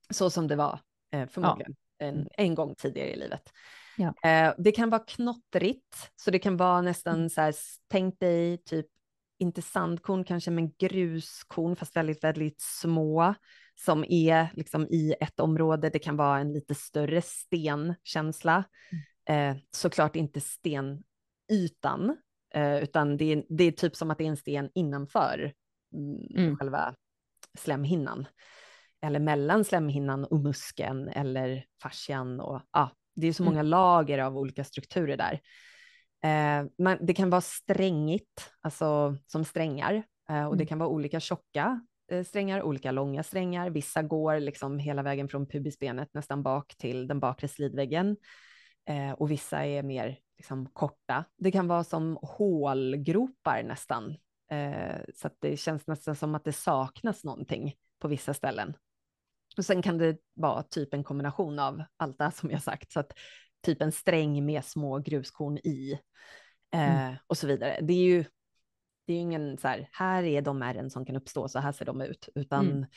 så 0.10 0.30
som 0.30 0.48
det 0.48 0.56
var 0.56 0.80
eh, 1.12 1.28
förmodligen 1.28 1.76
ja. 1.98 2.06
en, 2.06 2.28
en 2.32 2.56
gång 2.56 2.76
tidigare 2.76 3.10
i 3.10 3.20
livet. 3.20 3.54
Ja. 4.02 4.30
Eh, 4.30 4.54
det 4.58 4.72
kan 4.72 4.90
vara 4.90 5.04
knottrigt, 5.08 6.12
så 6.16 6.32
det 6.32 6.40
kan 6.40 6.58
vara 6.58 6.82
nästan 6.82 7.16
mm. 7.16 7.30
så 7.30 7.42
här, 7.42 7.56
tänk 7.88 8.20
dig 8.20 8.58
typ 8.58 8.86
inte 9.40 9.62
sandkorn 9.62 10.24
kanske, 10.24 10.52
men 10.52 10.72
gruskorn, 10.80 11.76
fast 11.76 11.96
väldigt, 11.96 12.24
väldigt 12.24 12.62
små 12.62 13.36
som 13.76 14.06
är 14.08 14.48
liksom 14.54 14.88
i 14.88 15.16
ett 15.20 15.40
område. 15.40 15.90
Det 15.90 16.00
kan 16.00 16.18
vara 16.18 16.40
en 16.40 16.54
lite 16.54 16.76
större 16.76 17.22
stenkänsla. 17.22 18.64
Mm. 19.28 19.58
Eh, 19.58 19.62
såklart 19.72 20.16
inte 20.16 20.42
stenytan, 20.42 22.18
eh, 22.54 22.84
utan 22.84 23.18
det 23.18 23.26
är, 23.26 23.44
det 23.50 23.64
är 23.64 23.72
typ 23.72 23.96
som 23.96 24.12
att 24.12 24.18
det 24.18 24.24
är 24.24 24.30
en 24.30 24.38
sten 24.38 24.70
innanför 24.76 25.54
mm. 25.94 26.46
mm. 26.46 26.58
själva 26.58 26.96
slemhinnan. 27.58 28.28
Eller 29.02 29.20
mellan 29.20 29.66
slemhinnan 29.66 30.26
och 30.26 30.40
muskeln 30.40 31.08
eller 31.08 31.66
fascian 31.82 32.40
och 32.40 32.62
ja, 32.72 32.92
det 33.16 33.28
är 33.28 33.34
så 33.34 33.44
mm. 33.44 33.54
många 33.54 33.64
lager 33.64 34.20
av 34.20 34.38
olika 34.38 34.64
strukturer 34.64 35.18
där. 35.18 35.34
Eh, 36.24 36.70
men 36.78 36.98
det 37.02 37.14
kan 37.14 37.30
vara 37.30 37.42
strängigt, 37.42 38.52
alltså 38.62 39.18
som 39.28 39.46
strängar, 39.46 40.04
eh, 40.30 40.46
och 40.46 40.58
det 40.58 40.64
mm. 40.64 40.68
kan 40.68 40.80
vara 40.80 40.90
olika 40.90 41.20
tjocka 41.20 41.82
eh, 42.12 42.24
strängar, 42.24 42.62
olika 42.62 42.92
långa 42.92 43.24
strängar. 43.24 43.70
Vissa 43.70 44.02
går 44.02 44.40
liksom 44.40 44.80
hela 44.80 45.04
vägen 45.04 45.28
från 45.28 45.48
pubisbenet 45.48 46.10
nästan 46.14 46.44
bak 46.44 46.76
till 46.78 47.08
den 47.08 47.20
bakre 47.20 47.48
slidväggen 47.48 48.18
eh, 48.90 49.12
och 49.12 49.32
vissa 49.32 49.66
är 49.66 49.84
mer 49.84 50.18
liksom, 50.38 50.70
korta. 50.74 51.26
Det 51.38 51.52
kan 51.52 51.68
vara 51.68 51.84
som 51.84 52.18
hålgropar 52.22 53.64
nästan, 53.64 54.16
eh, 54.52 55.00
så 55.16 55.28
att 55.28 55.36
det 55.40 55.58
känns 55.58 55.88
nästan 55.88 56.16
som 56.16 56.36
att 56.36 56.44
det 56.44 56.54
saknas 56.54 57.24
någonting 57.24 57.74
på 58.00 58.08
vissa 58.08 58.34
ställen. 58.34 58.74
Och 59.58 59.66
sen 59.66 59.82
kan 59.82 59.98
det 59.98 60.18
vara 60.34 60.64
typ 60.64 60.94
en 60.94 61.04
kombination 61.04 61.60
av 61.60 61.84
allt 61.98 62.18
det 62.18 62.32
som 62.32 62.52
jag 62.52 62.64
sagt, 62.64 62.92
så 62.92 63.00
att 63.00 63.14
typ 63.66 63.82
en 63.82 63.92
sträng 63.92 64.46
med 64.46 64.66
små 64.66 65.00
gruskorn 65.00 65.58
i 65.58 66.00
eh, 66.74 67.06
mm. 67.06 67.16
och 67.28 67.38
så 67.38 67.48
vidare. 67.48 67.80
Det 67.82 67.94
är 67.94 68.04
ju 68.04 68.26
det 69.08 69.14
är 69.14 69.20
ingen 69.20 69.58
så 69.58 69.68
här, 69.68 69.90
här 69.92 70.24
är 70.24 70.42
de 70.42 70.62
ärren 70.62 70.90
som 70.90 71.06
kan 71.06 71.16
uppstå, 71.16 71.48
så 71.48 71.60
här 71.60 71.72
ser 71.72 71.86
de 71.86 72.02
ut, 72.02 72.30
utan 72.36 72.88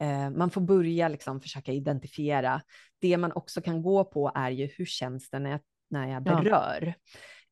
mm. 0.00 0.32
eh, 0.32 0.38
man 0.38 0.50
får 0.50 0.60
börja 0.60 1.08
liksom 1.08 1.40
försöka 1.40 1.72
identifiera. 1.72 2.62
Det 3.00 3.16
man 3.16 3.32
också 3.32 3.62
kan 3.62 3.82
gå 3.82 4.04
på 4.04 4.32
är 4.34 4.50
ju 4.50 4.66
hur 4.66 4.86
känns 4.86 5.30
det 5.30 5.38
när 5.38 5.50
jag, 5.50 5.60
när 5.90 6.08
jag 6.08 6.22
berör? 6.22 6.94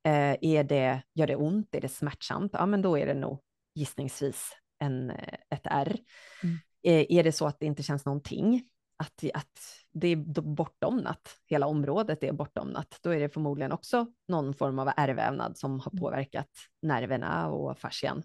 Ja. 0.03 0.11
Eh, 0.11 0.37
är 0.41 0.65
det, 0.65 1.03
gör 1.15 1.27
det 1.27 1.37
ont? 1.37 1.75
Är 1.75 1.81
det 1.81 1.89
smärtsamt? 1.89 2.51
Ja, 2.53 2.67
men 2.67 2.83
då 2.83 2.99
är 2.99 3.07
det 3.07 3.15
nog 3.15 3.43
gissningsvis 3.75 4.53
en, 4.79 5.11
ett 5.51 5.67
ärr. 5.67 5.99
Mm. 6.43 6.59
Eh, 6.83 7.07
är 7.09 7.25
det 7.25 7.33
så 7.33 7.47
att 7.47 7.61
det 7.61 7.67
inte 7.67 7.83
känns 7.83 8.07
någonting, 8.07 8.63
att, 8.97 9.25
att 9.35 9.59
det 9.93 10.09
är 10.09 10.17
bortdomnat, 10.43 11.39
hela 11.47 11.67
området 11.67 12.25
är 12.25 12.33
bortdomnat, 12.33 12.99
då 13.03 13.11
är 13.11 13.21
det 13.21 13.29
förmodligen 13.29 13.73
också 13.73 14.07
någon 14.29 14.55
form 14.55 14.79
av 14.79 14.93
ärrvävnad 14.97 15.59
som 15.59 15.81
har 15.81 15.93
mm. 15.93 16.01
påverkat 16.01 16.49
nerverna 16.83 17.49
och 17.49 17.79
fascian. 17.79 18.23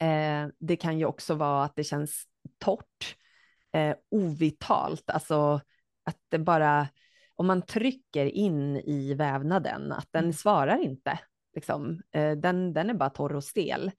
Eh, 0.00 0.48
det 0.58 0.76
kan 0.76 0.98
ju 0.98 1.04
också 1.04 1.34
vara 1.34 1.64
att 1.64 1.76
det 1.76 1.84
känns 1.84 2.24
torrt, 2.58 3.16
eh, 3.72 3.96
ovitalt, 4.10 5.10
alltså 5.10 5.60
att 6.04 6.18
det 6.28 6.38
bara, 6.38 6.88
om 7.34 7.46
man 7.46 7.62
trycker 7.62 8.26
in 8.26 8.76
i 8.76 9.14
vävnaden, 9.14 9.92
att 9.92 10.08
den 10.10 10.24
mm. 10.24 10.32
svarar 10.32 10.82
inte, 10.82 11.18
liksom. 11.54 12.02
Eh, 12.12 12.32
den, 12.32 12.72
den 12.72 12.90
är 12.90 12.94
bara 12.94 13.10
torr 13.10 13.34
och 13.34 13.44
stel. 13.44 13.90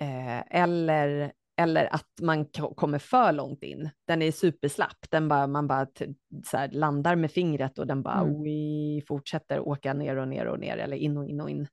Eh, 0.00 0.56
eller 0.60 1.32
eller 1.58 1.94
att 1.94 2.10
man 2.20 2.44
kommer 2.46 2.98
för 2.98 3.32
långt 3.32 3.62
in. 3.62 3.90
Den 4.06 4.22
är 4.22 4.32
superslapp, 4.32 5.10
den 5.10 5.28
bara, 5.28 5.46
man 5.46 5.66
bara 5.66 5.86
här, 6.52 6.68
landar 6.68 7.16
med 7.16 7.30
fingret 7.30 7.78
och 7.78 7.86
den 7.86 8.02
bara 8.02 8.20
mm. 8.20 8.34
oj, 8.36 9.04
fortsätter 9.08 9.60
åka 9.60 9.94
ner 9.94 10.16
och 10.16 10.28
ner 10.28 10.46
och 10.46 10.60
ner 10.60 10.76
eller 10.76 10.96
in 10.96 11.16
och 11.16 11.28
in 11.28 11.40
och 11.40 11.50
in. 11.50 11.68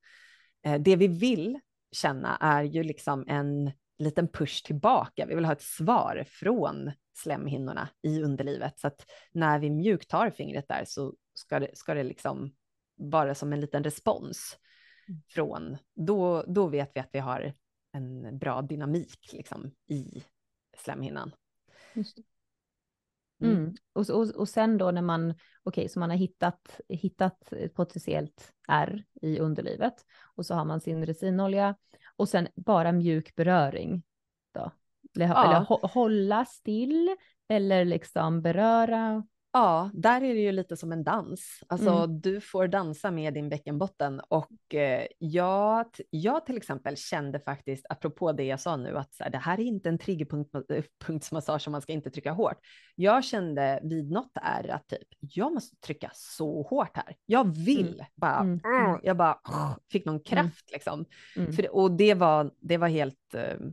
Eh, 0.65 0.81
det 0.81 0.95
vi 0.95 1.07
vill 1.07 1.59
känna 1.91 2.37
är 2.37 2.63
ju 2.63 2.83
liksom 2.83 3.25
en 3.27 3.71
liten 3.97 4.27
push 4.27 4.65
tillbaka. 4.65 5.25
Vi 5.25 5.35
vill 5.35 5.45
ha 5.45 5.53
ett 5.53 5.61
svar 5.61 6.25
från 6.27 6.91
slemhinnorna 7.17 7.89
i 8.01 8.21
underlivet 8.21 8.79
så 8.79 8.87
att 8.87 9.05
när 9.31 9.59
vi 9.59 9.69
mjukt 9.69 10.09
tar 10.09 10.29
fingret 10.29 10.67
där 10.67 10.83
så 10.85 11.13
ska 11.33 11.59
det, 11.59 11.69
ska 11.73 11.93
det 11.93 12.03
liksom 12.03 12.53
vara 12.97 13.35
som 13.35 13.53
en 13.53 13.61
liten 13.61 13.83
respons 13.83 14.57
mm. 15.07 15.21
från, 15.27 15.77
då, 15.95 16.43
då 16.47 16.67
vet 16.67 16.91
vi 16.95 16.99
att 16.99 17.09
vi 17.11 17.19
har 17.19 17.53
en 17.95 18.37
bra 18.37 18.61
dynamik 18.61 19.29
liksom, 19.33 19.71
i 19.87 20.23
slemhinnan. 20.77 21.31
Mm. 21.95 23.57
Mm. 23.57 23.75
Och, 23.93 24.09
och, 24.09 24.29
och 24.29 24.49
sen 24.49 24.77
då 24.77 24.91
när 24.91 25.01
man, 25.01 25.29
okej, 25.31 25.41
okay, 25.63 25.89
så 25.89 25.99
man 25.99 26.09
har 26.09 26.17
hittat, 26.17 26.79
hittat 26.89 27.53
ett 27.53 27.73
potentiellt 27.73 28.53
R 28.67 29.03
i 29.21 29.39
underlivet 29.39 30.05
och 30.35 30.45
så 30.45 30.53
har 30.53 30.65
man 30.65 30.81
sin 30.81 31.05
resinolja 31.05 31.75
och 32.15 32.29
sen 32.29 32.47
bara 32.55 32.91
mjuk 32.91 33.35
beröring 33.35 34.03
då. 34.51 34.71
Eller, 35.15 35.27
ja. 35.27 35.45
eller 35.45 35.87
hålla 35.87 36.45
still 36.45 37.15
eller 37.47 37.85
liksom 37.85 38.41
beröra. 38.41 39.27
Ja, 39.55 39.89
där 39.93 40.21
är 40.21 40.33
det 40.33 40.39
ju 40.39 40.51
lite 40.51 40.77
som 40.77 40.91
en 40.91 41.03
dans. 41.03 41.63
Alltså 41.67 41.89
mm. 41.89 42.19
du 42.19 42.41
får 42.41 42.67
dansa 42.67 43.11
med 43.11 43.33
din 43.33 43.49
bäckenbotten 43.49 44.19
och 44.19 44.75
eh, 44.75 45.07
jag, 45.19 45.85
jag 46.09 46.45
till 46.45 46.57
exempel 46.57 46.97
kände 46.97 47.39
faktiskt, 47.39 47.85
apropå 47.89 48.31
det 48.31 48.43
jag 48.43 48.59
sa 48.59 48.77
nu, 48.77 48.97
att 48.97 49.13
så 49.13 49.23
här, 49.23 49.31
det 49.31 49.37
här 49.37 49.59
är 49.59 49.63
inte 49.63 49.89
en 49.89 49.97
triggerpunktsmassage 49.97 51.61
som 51.61 51.71
man 51.71 51.81
ska 51.81 51.93
inte 51.93 52.09
trycka 52.09 52.31
hårt. 52.31 52.57
Jag 52.95 53.23
kände 53.23 53.79
vid 53.83 54.11
något 54.11 54.31
är 54.35 54.69
att 54.71 54.87
typ, 54.87 55.07
jag 55.19 55.53
måste 55.53 55.75
trycka 55.75 56.11
så 56.13 56.61
hårt 56.61 56.97
här. 56.97 57.15
Jag 57.25 57.55
vill 57.55 57.93
mm. 57.93 58.05
bara, 58.15 58.39
mm. 58.39 58.53
Uh, 58.55 58.99
jag 59.03 59.17
bara 59.17 59.39
fick 59.91 60.05
någon 60.05 60.15
mm. 60.15 60.23
kraft 60.23 60.71
liksom. 60.71 61.05
Mm. 61.35 61.53
För, 61.53 61.75
och 61.75 61.91
det 61.91 62.13
var, 62.13 62.51
det 62.59 62.77
var 62.77 62.87
helt 62.87 63.35
uh, 63.35 63.69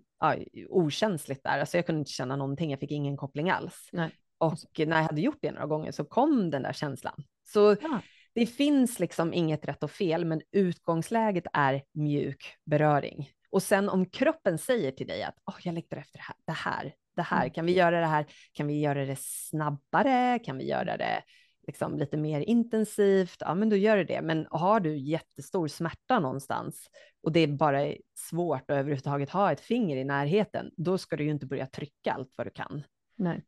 okänsligt 0.68 1.44
där, 1.44 1.58
alltså 1.58 1.78
jag 1.78 1.86
kunde 1.86 1.98
inte 1.98 2.10
känna 2.10 2.36
någonting, 2.36 2.70
jag 2.70 2.80
fick 2.80 2.90
ingen 2.90 3.16
koppling 3.16 3.50
alls. 3.50 3.88
Nej. 3.92 4.10
Och 4.42 4.78
när 4.78 4.96
jag 4.96 5.04
hade 5.04 5.20
gjort 5.20 5.38
det 5.40 5.50
några 5.50 5.66
gånger 5.66 5.92
så 5.92 6.04
kom 6.04 6.50
den 6.50 6.62
där 6.62 6.72
känslan. 6.72 7.24
Så 7.44 7.76
ja. 7.82 8.00
det 8.34 8.46
finns 8.46 8.98
liksom 8.98 9.34
inget 9.34 9.68
rätt 9.68 9.82
och 9.82 9.90
fel, 9.90 10.24
men 10.24 10.42
utgångsläget 10.52 11.44
är 11.52 11.82
mjuk 11.92 12.56
beröring. 12.64 13.30
Och 13.50 13.62
sen 13.62 13.88
om 13.88 14.06
kroppen 14.06 14.58
säger 14.58 14.90
till 14.90 15.06
dig 15.06 15.22
att 15.22 15.34
oh, 15.46 15.54
jag 15.62 15.74
längtar 15.74 15.96
efter 15.96 16.18
det 16.18 16.22
här, 16.22 16.36
det 16.46 16.52
här, 16.52 16.94
det 17.16 17.22
här, 17.22 17.42
mm. 17.42 17.50
kan 17.50 17.66
vi 17.66 17.72
göra 17.72 18.00
det 18.00 18.06
här, 18.06 18.26
kan 18.52 18.66
vi 18.66 18.80
göra 18.80 19.04
det 19.04 19.18
snabbare, 19.20 20.38
kan 20.38 20.58
vi 20.58 20.68
göra 20.68 20.96
det 20.96 21.22
liksom 21.66 21.98
lite 21.98 22.16
mer 22.16 22.40
intensivt, 22.40 23.36
ja 23.40 23.54
men 23.54 23.68
då 23.68 23.76
gör 23.76 23.96
det 23.96 24.04
det. 24.04 24.22
Men 24.22 24.46
har 24.50 24.80
du 24.80 24.96
jättestor 24.96 25.68
smärta 25.68 26.18
någonstans 26.18 26.90
och 27.22 27.32
det 27.32 27.40
är 27.40 27.46
bara 27.46 27.94
svårt 28.30 28.70
att 28.70 28.76
överhuvudtaget 28.76 29.30
ha 29.30 29.52
ett 29.52 29.60
finger 29.60 29.96
i 29.96 30.04
närheten, 30.04 30.70
då 30.76 30.98
ska 30.98 31.16
du 31.16 31.24
ju 31.24 31.30
inte 31.30 31.46
börja 31.46 31.66
trycka 31.66 32.12
allt 32.12 32.34
vad 32.36 32.46
du 32.46 32.50
kan. 32.50 32.82
Nej 33.16 33.42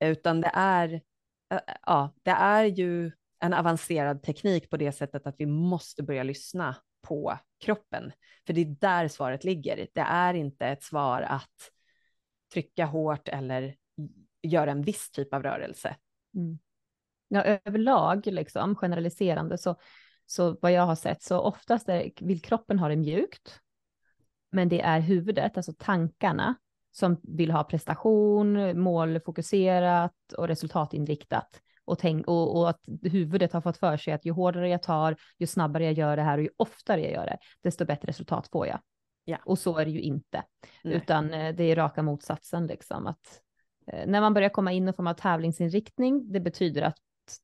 utan 0.00 0.40
det 0.40 0.50
är, 0.54 0.94
eh, 1.50 1.60
ja, 1.82 2.14
det 2.22 2.30
är 2.30 2.64
ju 2.64 3.12
en 3.40 3.54
avancerad 3.54 4.22
teknik 4.22 4.70
på 4.70 4.76
det 4.76 4.92
sättet 4.92 5.26
att 5.26 5.34
vi 5.38 5.46
måste 5.46 6.02
börja 6.02 6.22
lyssna 6.22 6.76
på 7.08 7.38
kroppen. 7.60 8.12
För 8.46 8.52
det 8.52 8.60
är 8.60 8.76
där 8.80 9.08
svaret 9.08 9.44
ligger. 9.44 9.86
Det 9.94 10.00
är 10.00 10.34
inte 10.34 10.66
ett 10.66 10.82
svar 10.82 11.22
att 11.22 11.70
trycka 12.52 12.86
hårt 12.86 13.28
eller 13.28 13.76
göra 14.42 14.70
en 14.70 14.82
viss 14.82 15.10
typ 15.10 15.34
av 15.34 15.42
rörelse. 15.42 15.96
Mm. 16.34 16.58
Ja, 17.28 17.42
överlag, 17.42 18.26
liksom, 18.26 18.76
generaliserande, 18.76 19.58
så, 19.58 19.76
så 20.26 20.58
vad 20.60 20.72
jag 20.72 20.86
har 20.86 20.96
sett, 20.96 21.22
så 21.22 21.40
oftast 21.40 21.88
är, 21.88 22.10
vill 22.20 22.42
kroppen 22.42 22.78
ha 22.78 22.88
det 22.88 22.96
mjukt, 22.96 23.60
men 24.52 24.68
det 24.68 24.80
är 24.80 25.00
huvudet, 25.00 25.56
alltså 25.56 25.72
tankarna, 25.78 26.54
som 26.98 27.20
vill 27.22 27.50
ha 27.50 27.64
prestation, 27.64 28.80
målfokuserat 28.80 30.32
och 30.36 30.48
resultatinriktat. 30.48 31.60
Och, 31.84 31.98
tänk, 31.98 32.28
och, 32.28 32.56
och, 32.56 32.70
att 32.70 32.80
huvudet 33.02 33.52
har 33.52 33.60
fått 33.60 33.76
för 33.76 33.96
sig 33.96 34.12
att 34.12 34.26
ju 34.26 34.32
hårdare 34.32 34.68
jag 34.68 34.82
tar, 34.82 35.16
ju 35.38 35.46
snabbare 35.46 35.84
jag 35.84 35.92
gör 35.92 36.16
det 36.16 36.22
här 36.22 36.38
och 36.38 36.44
ju 36.44 36.50
oftare 36.56 37.00
jag 37.00 37.12
gör 37.12 37.26
det, 37.26 37.38
desto 37.62 37.84
bättre 37.84 38.08
resultat 38.08 38.48
får 38.48 38.66
jag. 38.66 38.80
Ja. 39.24 39.38
Och 39.44 39.58
så 39.58 39.78
är 39.78 39.84
det 39.84 39.90
ju 39.90 40.00
inte, 40.00 40.42
Nej. 40.84 40.94
utan 40.94 41.34
eh, 41.34 41.54
det 41.54 41.64
är 41.64 41.76
raka 41.76 42.02
motsatsen 42.02 42.66
liksom. 42.66 43.06
Att, 43.06 43.40
eh, 43.86 44.06
när 44.06 44.20
man 44.20 44.34
börjar 44.34 44.48
komma 44.48 44.72
in 44.72 44.88
i 44.88 44.92
form 44.92 45.06
av 45.06 45.14
tävlingsinriktning, 45.14 46.32
det 46.32 46.40
betyder 46.40 46.82
att 46.82 46.98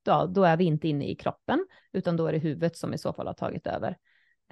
då, 0.05 0.27
då 0.27 0.45
är 0.45 0.57
vi 0.57 0.65
inte 0.65 0.88
inne 0.88 1.09
i 1.09 1.15
kroppen, 1.15 1.67
utan 1.93 2.17
då 2.17 2.27
är 2.27 2.33
det 2.33 2.38
huvudet 2.38 2.77
som 2.77 2.95
i 2.95 2.99
så 2.99 3.12
fall 3.12 3.27
har 3.27 3.35
tagit 3.35 3.67
över. 3.67 3.97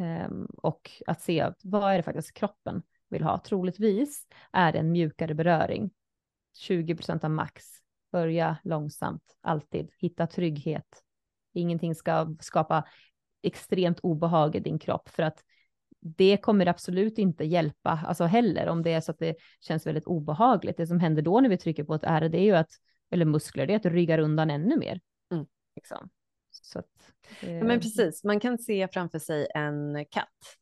Um, 0.00 0.44
och 0.44 0.90
att 1.06 1.20
se 1.20 1.50
vad 1.62 1.92
är 1.92 1.96
det 1.96 2.02
faktiskt 2.02 2.34
kroppen 2.34 2.82
vill 3.10 3.22
ha. 3.22 3.38
Troligtvis 3.38 4.26
är 4.52 4.76
en 4.76 4.92
mjukare 4.92 5.34
beröring. 5.34 5.90
20 6.56 6.94
procent 6.96 7.24
av 7.24 7.30
max. 7.30 7.64
Börja 8.12 8.56
långsamt, 8.64 9.36
alltid. 9.40 9.90
Hitta 9.98 10.26
trygghet. 10.26 11.02
Ingenting 11.52 11.94
ska 11.94 12.34
skapa 12.40 12.84
extremt 13.42 14.00
obehag 14.00 14.56
i 14.56 14.60
din 14.60 14.78
kropp 14.78 15.08
för 15.08 15.22
att 15.22 15.44
det 16.00 16.36
kommer 16.36 16.66
absolut 16.66 17.18
inte 17.18 17.44
hjälpa, 17.44 18.00
alltså 18.06 18.24
heller 18.24 18.68
om 18.68 18.82
det 18.82 18.92
är 18.92 19.00
så 19.00 19.10
att 19.10 19.18
det 19.18 19.36
känns 19.60 19.86
väldigt 19.86 20.06
obehagligt. 20.06 20.76
Det 20.76 20.86
som 20.86 21.00
händer 21.00 21.22
då 21.22 21.40
när 21.40 21.48
vi 21.48 21.56
trycker 21.56 21.84
på 21.84 21.94
ett 21.94 22.04
ärr, 22.04 22.28
det 22.28 22.38
är 22.38 22.44
ju 22.44 22.56
att, 22.56 22.70
eller 23.10 23.24
muskler, 23.24 23.66
det 23.66 23.72
är 23.72 23.76
att 23.76 23.82
det 23.82 23.90
ryggar 23.90 24.18
undan 24.18 24.50
ännu 24.50 24.76
mer. 24.76 25.00
Mm. 25.32 25.46
Liksom. 25.76 26.10
Så 26.50 26.78
att, 26.78 27.12
eh... 27.40 27.56
ja, 27.56 27.64
men 27.64 27.80
precis, 27.80 28.24
man 28.24 28.40
kan 28.40 28.58
se 28.58 28.88
framför 28.88 29.18
sig 29.18 29.46
en 29.54 30.04
katt. 30.10 30.56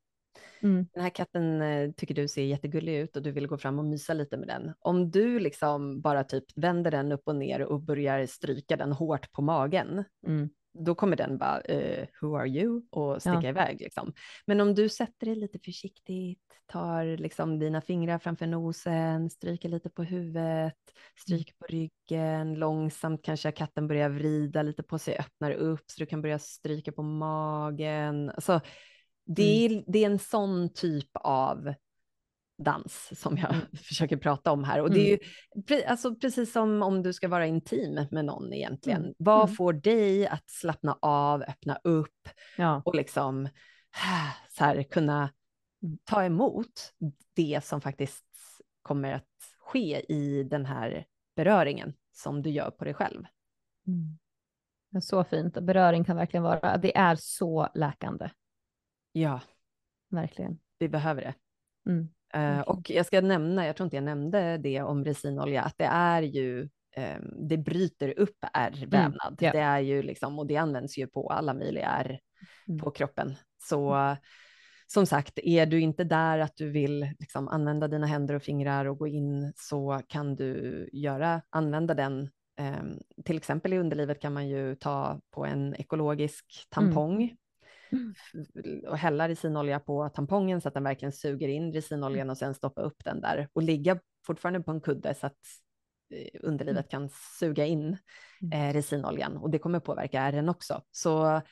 Mm. 0.61 0.87
Den 0.92 1.03
här 1.03 1.11
katten 1.11 1.62
eh, 1.62 1.90
tycker 1.90 2.14
du 2.14 2.29
ser 2.29 2.42
jättegullig 2.42 2.99
ut 2.99 3.16
och 3.16 3.23
du 3.23 3.33
vill 3.33 3.47
gå 3.47 3.59
fram 3.59 3.79
och 3.79 3.85
mysa 3.85 4.14
lite 4.14 4.37
med 4.37 4.49
den. 4.49 4.73
Om 4.79 5.11
du 5.11 5.38
liksom 5.38 6.01
bara 6.01 6.25
typ 6.25 6.44
vänder 6.57 6.90
den 6.90 7.12
upp 7.12 7.23
och 7.25 7.37
ner 7.37 7.62
och 7.62 7.83
börjar 7.83 8.27
stryka 8.27 8.77
den 8.77 8.92
hårt 8.92 9.33
på 9.33 9.42
magen, 9.42 10.05
mm 10.27 10.51
då 10.79 10.94
kommer 10.94 11.16
den 11.16 11.38
bara, 11.38 11.62
uh, 11.71 12.07
who 12.21 12.37
are 12.37 12.49
you? 12.49 12.83
och 12.90 13.23
sticka 13.23 13.42
ja. 13.42 13.49
iväg. 13.49 13.81
Liksom. 13.81 14.12
Men 14.47 14.61
om 14.61 14.75
du 14.75 14.88
sätter 14.88 15.27
dig 15.27 15.37
lite 15.37 15.59
försiktigt, 15.59 16.42
tar 16.66 17.16
liksom 17.16 17.59
dina 17.59 17.81
fingrar 17.81 18.18
framför 18.18 18.47
nosen, 18.47 19.31
stryker 19.31 19.68
lite 19.68 19.90
på 19.90 20.03
huvudet, 20.03 20.75
stryker 21.21 21.55
på 21.59 21.66
ryggen, 21.68 22.55
långsamt 22.55 23.25
kanske 23.25 23.53
katten 23.53 23.88
börjar 23.88 24.09
vrida 24.09 24.62
lite 24.62 24.83
på 24.83 24.99
sig, 24.99 25.18
öppnar 25.18 25.51
upp 25.51 25.85
så 25.87 26.01
du 26.01 26.07
kan 26.07 26.23
börja 26.23 26.38
stryka 26.38 26.92
på 26.92 27.03
magen. 27.03 28.31
Alltså, 28.31 28.61
det, 29.29 29.67
mm. 29.67 29.79
är, 29.79 29.85
det 29.87 30.05
är 30.05 30.11
en 30.11 30.19
sån 30.19 30.73
typ 30.73 31.11
av 31.14 31.75
dans 32.62 33.21
som 33.21 33.37
jag 33.37 33.55
mm. 33.55 33.67
försöker 33.77 34.17
prata 34.17 34.53
om 34.53 34.64
här. 34.64 34.81
Och 34.81 34.91
det 34.91 35.01
är 35.01 35.09
ju 35.09 35.19
mm. 35.71 35.85
alltså, 35.88 36.14
precis 36.14 36.53
som 36.53 36.83
om 36.83 37.03
du 37.03 37.12
ska 37.12 37.29
vara 37.29 37.47
intim 37.47 38.07
med 38.11 38.25
någon 38.25 38.53
egentligen. 38.53 39.03
Mm. 39.03 39.14
Vad 39.19 39.45
mm. 39.45 39.55
får 39.55 39.73
dig 39.73 40.27
att 40.27 40.51
slappna 40.51 40.99
av, 41.03 41.43
öppna 41.43 41.79
upp 41.85 42.29
ja. 42.57 42.83
och 42.85 42.95
liksom 42.95 43.49
så 44.51 44.64
här, 44.64 44.83
kunna 44.83 45.31
ta 46.05 46.25
emot 46.25 46.93
det 47.35 47.64
som 47.64 47.81
faktiskt 47.81 48.25
kommer 48.83 49.12
att 49.12 49.25
ske 49.59 50.12
i 50.12 50.43
den 50.43 50.67
här 50.67 51.07
beröringen 51.37 51.95
som 52.12 52.43
du 52.43 52.51
gör 52.51 52.71
på 52.71 52.85
dig 52.85 52.95
själv. 52.95 53.25
Mm. 53.87 54.19
Så 55.03 55.25
fint. 55.25 55.55
Beröring 55.55 56.05
kan 56.05 56.17
verkligen 56.17 56.45
vara, 56.45 56.77
det 56.77 56.97
är 56.97 57.17
så 57.21 57.69
läkande. 57.75 58.31
Ja. 59.20 59.40
Verkligen. 60.11 60.59
Vi 60.78 60.88
behöver 60.88 61.22
det. 61.22 61.35
Mm. 61.90 62.09
Uh, 62.37 62.61
och 62.61 62.90
jag 62.90 63.07
ska 63.07 63.20
nämna, 63.20 63.66
jag 63.66 63.76
tror 63.76 63.85
inte 63.85 63.96
jag 63.96 64.04
nämnde 64.04 64.59
det 64.59 64.83
om 64.83 65.04
resinolja, 65.04 65.62
att 65.62 65.78
det 65.78 65.85
är 65.85 66.22
ju, 66.22 66.68
um, 66.96 67.48
det 67.48 67.57
bryter 67.57 68.18
upp 68.18 68.44
ärrvävnad. 68.52 69.42
Mm, 69.42 69.44
yeah. 69.44 69.52
Det 69.52 69.61
är 69.61 69.81
ju 69.81 70.02
liksom, 70.02 70.38
och 70.38 70.46
det 70.46 70.57
används 70.57 70.98
ju 70.98 71.07
på 71.07 71.28
alla 71.28 71.54
möjliga 71.54 71.87
ärr 71.87 72.20
mm. 72.68 72.81
på 72.81 72.90
kroppen. 72.90 73.37
Så 73.59 73.92
mm. 73.92 74.16
som 74.87 75.07
sagt, 75.07 75.38
är 75.42 75.66
du 75.66 75.81
inte 75.81 76.04
där 76.04 76.38
att 76.38 76.57
du 76.57 76.70
vill 76.70 77.14
liksom 77.18 77.48
använda 77.48 77.88
dina 77.88 78.07
händer 78.07 78.35
och 78.35 78.42
fingrar 78.42 78.85
och 78.85 78.98
gå 78.98 79.07
in 79.07 79.52
så 79.57 80.00
kan 80.09 80.37
du 80.37 80.88
göra, 80.92 81.42
använda 81.50 81.94
den 81.94 82.31
um, 82.61 82.98
till 83.24 83.37
exempel 83.37 83.72
i 83.72 83.78
underlivet 83.78 84.20
kan 84.20 84.33
man 84.33 84.48
ju 84.48 84.74
ta 84.74 85.20
på 85.31 85.44
en 85.44 85.74
ekologisk 85.74 86.66
tampong. 86.68 87.37
Och 88.88 88.98
hälla 88.98 89.29
resinolja 89.29 89.81
på 89.81 90.09
tampongen 90.09 90.61
så 90.61 90.68
att 90.68 90.74
den 90.74 90.85
verkligen 90.85 91.12
suger 91.12 91.48
in 91.48 91.72
resinoljan 91.72 92.20
mm. 92.20 92.31
och 92.31 92.38
sen 92.38 92.55
stoppa 92.55 92.83
upp 92.83 93.05
den 93.05 93.20
där 93.20 93.48
och 93.53 93.62
ligga 93.62 93.98
fortfarande 94.27 94.61
på 94.61 94.70
en 94.70 94.81
kudde 94.81 95.14
så 95.14 95.27
att 95.27 95.38
eh, 96.14 96.40
underlivet 96.42 96.92
mm. 96.92 97.09
kan 97.09 97.11
suga 97.38 97.66
in 97.66 97.96
mm. 98.42 98.53
eh, 98.53 98.72
resinoljan 98.72 99.37
och 99.37 99.51
det 99.51 99.59
kommer 99.59 99.81
påverka 99.81 100.20
ärren 100.20 100.48
också. 100.48 100.83
Så 100.90 101.42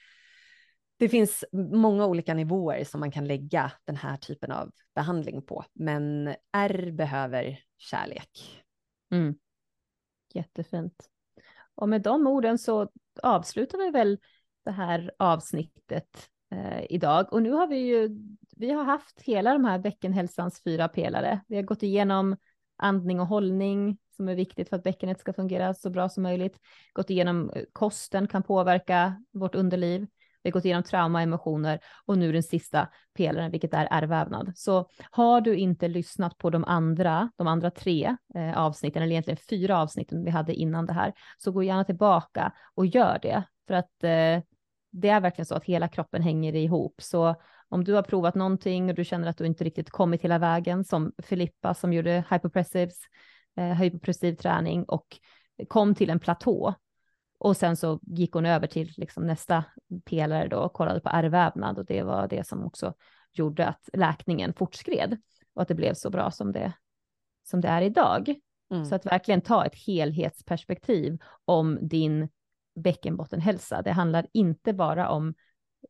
det 0.99 1.09
finns 1.09 1.45
många 1.53 2.07
olika 2.07 2.35
nivåer 2.35 2.85
som 2.85 3.01
man 3.01 3.11
kan 3.11 3.27
lägga 3.27 3.73
den 3.85 3.97
här 3.97 4.17
typen 4.17 4.53
av 4.53 4.71
behandling 4.95 5.43
på, 5.43 5.65
men 5.73 6.35
ärr 6.53 6.91
behöver 6.91 7.61
kärlek. 7.77 8.63
Mm. 9.13 9.35
Jättefint. 10.35 11.09
Och 11.75 11.89
med 11.89 12.03
de 12.03 12.27
orden 12.27 12.59
så 12.59 12.89
avslutar 13.23 13.79
vi 13.79 13.91
väl 13.91 14.19
det 14.67 14.73
här 14.73 15.11
avsnittet 15.19 16.29
eh, 16.53 16.85
idag. 16.91 17.33
Och 17.33 17.43
nu 17.43 17.53
har 17.53 17.67
vi 17.67 17.79
ju, 17.79 18.11
vi 18.57 18.71
har 18.71 18.85
haft 18.85 19.21
hela 19.21 19.53
de 19.53 19.65
här 19.65 19.79
bäckenhälsans 19.79 20.63
fyra 20.65 20.89
pelare. 20.89 21.41
Vi 21.49 21.57
har 21.57 21.63
gått 21.63 21.83
igenom 21.83 22.37
andning 22.77 23.21
och 23.21 23.27
hållning 23.27 23.99
som 24.17 24.29
är 24.29 24.35
viktigt 24.35 24.69
för 24.69 24.77
att 24.77 24.83
bäckenet 24.83 25.21
ska 25.21 25.33
fungera 25.33 25.75
så 25.75 25.91
bra 25.91 26.09
som 26.09 26.23
möjligt. 26.23 26.59
Gått 26.93 27.11
igenom 27.11 27.51
eh, 27.51 27.63
kosten 27.73 28.29
kan 28.29 28.43
påverka 28.43 29.23
vårt 29.33 29.55
underliv. 29.55 30.07
Vi 30.43 30.51
har 30.51 30.53
gått 30.53 30.65
igenom 30.65 30.83
trauma, 30.83 31.23
emotioner 31.23 31.81
och 32.07 32.19
nu 32.19 32.33
den 32.33 32.43
sista 32.43 32.89
pelaren, 33.17 33.51
vilket 33.51 33.75
är 33.75 33.89
ärrvävnad. 33.91 34.53
Så 34.57 34.89
har 35.11 35.41
du 35.41 35.57
inte 35.57 35.89
lyssnat 35.89 36.39
på 36.39 36.51
de 36.51 36.65
andra, 36.65 37.31
de 37.37 37.47
andra 37.47 37.71
tre 37.71 38.17
eh, 38.35 38.59
avsnitten, 38.59 39.03
eller 39.03 39.13
egentligen 39.13 39.39
fyra 39.51 39.79
avsnitten 39.79 40.25
vi 40.25 40.31
hade 40.31 40.55
innan 40.55 40.87
det 40.87 40.93
här, 40.93 41.13
så 41.39 41.53
gå 41.53 41.63
gärna 41.63 41.85
tillbaka 41.85 42.53
och 42.75 42.87
gör 42.87 43.19
det. 43.23 43.43
För 43.67 43.75
att 43.75 44.05
eh, 44.05 44.43
det 45.01 45.09
är 45.09 45.21
verkligen 45.21 45.47
så 45.47 45.55
att 45.55 45.65
hela 45.65 45.89
kroppen 45.89 46.23
hänger 46.23 46.55
ihop. 46.55 46.95
Så 47.03 47.35
om 47.69 47.85
du 47.85 47.93
har 47.93 48.03
provat 48.03 48.35
någonting 48.35 48.89
och 48.89 48.95
du 48.95 49.05
känner 49.05 49.29
att 49.29 49.39
du 49.39 49.47
inte 49.47 49.65
riktigt 49.65 49.91
kommit 49.91 50.23
hela 50.23 50.39
vägen, 50.39 50.85
som 50.85 51.13
Filippa 51.23 51.75
som 51.75 51.93
gjorde 51.93 52.25
hypopressives, 52.31 52.99
eh, 53.57 53.73
hypopressiv 53.73 54.35
träning 54.35 54.85
och 54.85 55.07
kom 55.69 55.95
till 55.95 56.11
en 56.11 56.21
platå. 56.21 56.75
Och 57.39 57.57
sen 57.57 57.77
så 57.77 58.01
gick 58.03 58.33
hon 58.33 58.47
över 58.47 58.67
till 58.67 58.93
liksom 58.97 59.27
nästa 59.27 59.65
pelare 60.05 60.49
då 60.49 60.59
och 60.59 60.73
kollade 60.73 61.01
på 61.01 61.09
ärrvävnad 61.09 61.79
och 61.79 61.87
det 61.87 62.03
var 62.03 62.29
det 62.29 62.47
som 62.47 62.65
också 62.65 62.95
gjorde 63.33 63.67
att 63.67 63.89
läkningen 63.93 64.53
fortskred 64.55 65.17
och 65.55 65.63
att 65.63 65.69
det 65.69 65.75
blev 65.75 65.95
så 65.95 66.11
bra 66.11 66.31
som 66.31 66.53
det, 66.53 66.73
som 67.45 67.61
det 67.61 67.69
är 67.69 67.83
idag. 67.83 68.35
Mm. 68.71 68.85
Så 68.85 68.95
att 68.95 69.07
verkligen 69.07 69.41
ta 69.41 69.67
ett 69.67 69.75
helhetsperspektiv 69.87 71.19
om 71.45 71.79
din 71.89 72.29
bäckenbottenhälsa. 72.77 73.83
Det 73.83 73.93
handlar 73.93 74.27
inte 74.33 74.73
bara 74.73 75.09
om 75.09 75.35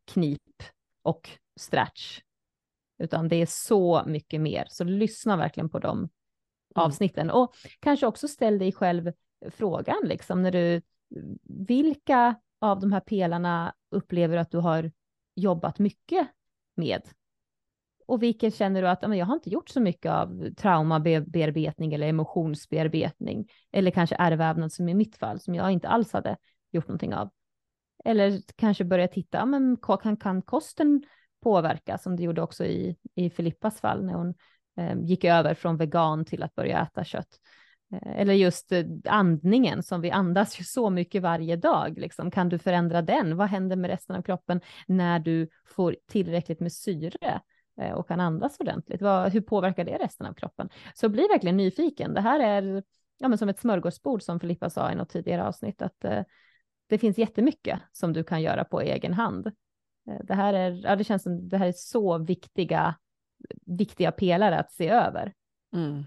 knip 0.04 0.62
och 1.02 1.30
stretch, 1.60 2.20
utan 2.98 3.28
det 3.28 3.36
är 3.36 3.46
så 3.46 4.02
mycket 4.06 4.40
mer. 4.40 4.66
Så 4.68 4.84
lyssna 4.84 5.36
verkligen 5.36 5.68
på 5.68 5.78
de 5.78 5.98
mm. 5.98 6.08
avsnitten 6.74 7.30
och 7.30 7.54
kanske 7.80 8.06
också 8.06 8.28
ställ 8.28 8.58
dig 8.58 8.72
själv 8.72 9.12
frågan 9.50 10.00
liksom 10.04 10.42
när 10.42 10.52
du 10.52 10.82
vilka 11.44 12.34
av 12.58 12.80
de 12.80 12.92
här 12.92 13.00
pelarna 13.00 13.74
upplever 13.90 14.36
att 14.36 14.50
du 14.50 14.58
har 14.58 14.92
jobbat 15.34 15.78
mycket 15.78 16.28
med? 16.74 17.02
Och 18.06 18.22
vilken 18.22 18.50
känner 18.50 18.82
du 18.82 18.88
att 18.88 19.02
men 19.02 19.18
jag 19.18 19.26
har 19.26 19.34
inte 19.34 19.50
gjort 19.50 19.68
så 19.68 19.80
mycket 19.80 20.12
av 20.12 20.54
traumabearbetning 20.56 21.94
eller 21.94 22.08
emotionsbearbetning 22.08 23.48
eller 23.72 23.90
kanske 23.90 24.16
ärrvävnad 24.16 24.72
som 24.72 24.88
i 24.88 24.94
mitt 24.94 25.16
fall 25.16 25.40
som 25.40 25.54
jag 25.54 25.70
inte 25.70 25.88
alls 25.88 26.12
hade 26.12 26.36
gjort 26.76 26.88
någonting 26.88 27.14
av. 27.14 27.30
Eller 28.04 28.40
kanske 28.56 28.84
börja 28.84 29.08
titta, 29.08 29.46
men 29.46 29.76
kan, 29.76 30.16
kan 30.16 30.42
kosten 30.42 31.02
påverka 31.42 31.98
som 31.98 32.16
det 32.16 32.22
gjorde 32.22 32.42
också 32.42 32.64
i, 32.64 32.96
i 33.14 33.30
Filippas 33.30 33.80
fall 33.80 34.04
när 34.04 34.14
hon 34.14 34.34
eh, 34.76 35.00
gick 35.00 35.24
över 35.24 35.54
från 35.54 35.76
vegan 35.76 36.24
till 36.24 36.42
att 36.42 36.54
börja 36.54 36.82
äta 36.82 37.04
kött. 37.04 37.40
Eh, 37.92 38.20
eller 38.20 38.34
just 38.34 38.72
eh, 38.72 38.84
andningen 39.04 39.82
som 39.82 40.00
vi 40.00 40.10
andas 40.10 40.60
ju 40.60 40.64
så 40.64 40.90
mycket 40.90 41.22
varje 41.22 41.56
dag. 41.56 41.98
Liksom. 41.98 42.30
Kan 42.30 42.48
du 42.48 42.58
förändra 42.58 43.02
den? 43.02 43.36
Vad 43.36 43.48
händer 43.48 43.76
med 43.76 43.90
resten 43.90 44.16
av 44.16 44.22
kroppen 44.22 44.60
när 44.86 45.18
du 45.18 45.48
får 45.64 45.96
tillräckligt 46.08 46.60
med 46.60 46.72
syre 46.72 47.40
eh, 47.80 47.92
och 47.92 48.08
kan 48.08 48.20
andas 48.20 48.60
ordentligt? 48.60 49.02
Vad, 49.02 49.32
hur 49.32 49.40
påverkar 49.40 49.84
det 49.84 49.98
resten 49.98 50.26
av 50.26 50.34
kroppen? 50.34 50.68
Så 50.94 51.08
bli 51.08 51.28
verkligen 51.32 51.56
nyfiken. 51.56 52.14
Det 52.14 52.20
här 52.20 52.40
är 52.40 52.82
ja, 53.18 53.28
men 53.28 53.38
som 53.38 53.48
ett 53.48 53.60
smörgåsbord 53.60 54.22
som 54.22 54.40
Filippa 54.40 54.70
sa 54.70 54.92
i 54.92 54.94
något 54.94 55.10
tidigare 55.10 55.44
avsnitt. 55.44 55.82
Att, 55.82 56.04
eh, 56.04 56.22
det 56.88 56.98
finns 56.98 57.18
jättemycket 57.18 57.80
som 57.92 58.12
du 58.12 58.24
kan 58.24 58.42
göra 58.42 58.64
på 58.64 58.80
egen 58.80 59.12
hand. 59.12 59.46
Eh, 60.10 60.20
det 60.24 60.34
här 60.34 60.54
är, 60.54 60.80
ja, 60.84 60.96
det 60.96 61.04
känns 61.04 61.22
som 61.22 61.48
det 61.48 61.58
här 61.58 61.66
är 61.66 61.72
så 61.72 62.18
viktiga, 62.18 62.94
viktiga 63.66 64.12
pelare 64.12 64.58
att 64.58 64.72
se 64.72 64.88
över. 64.88 65.32
Mm. 65.74 66.04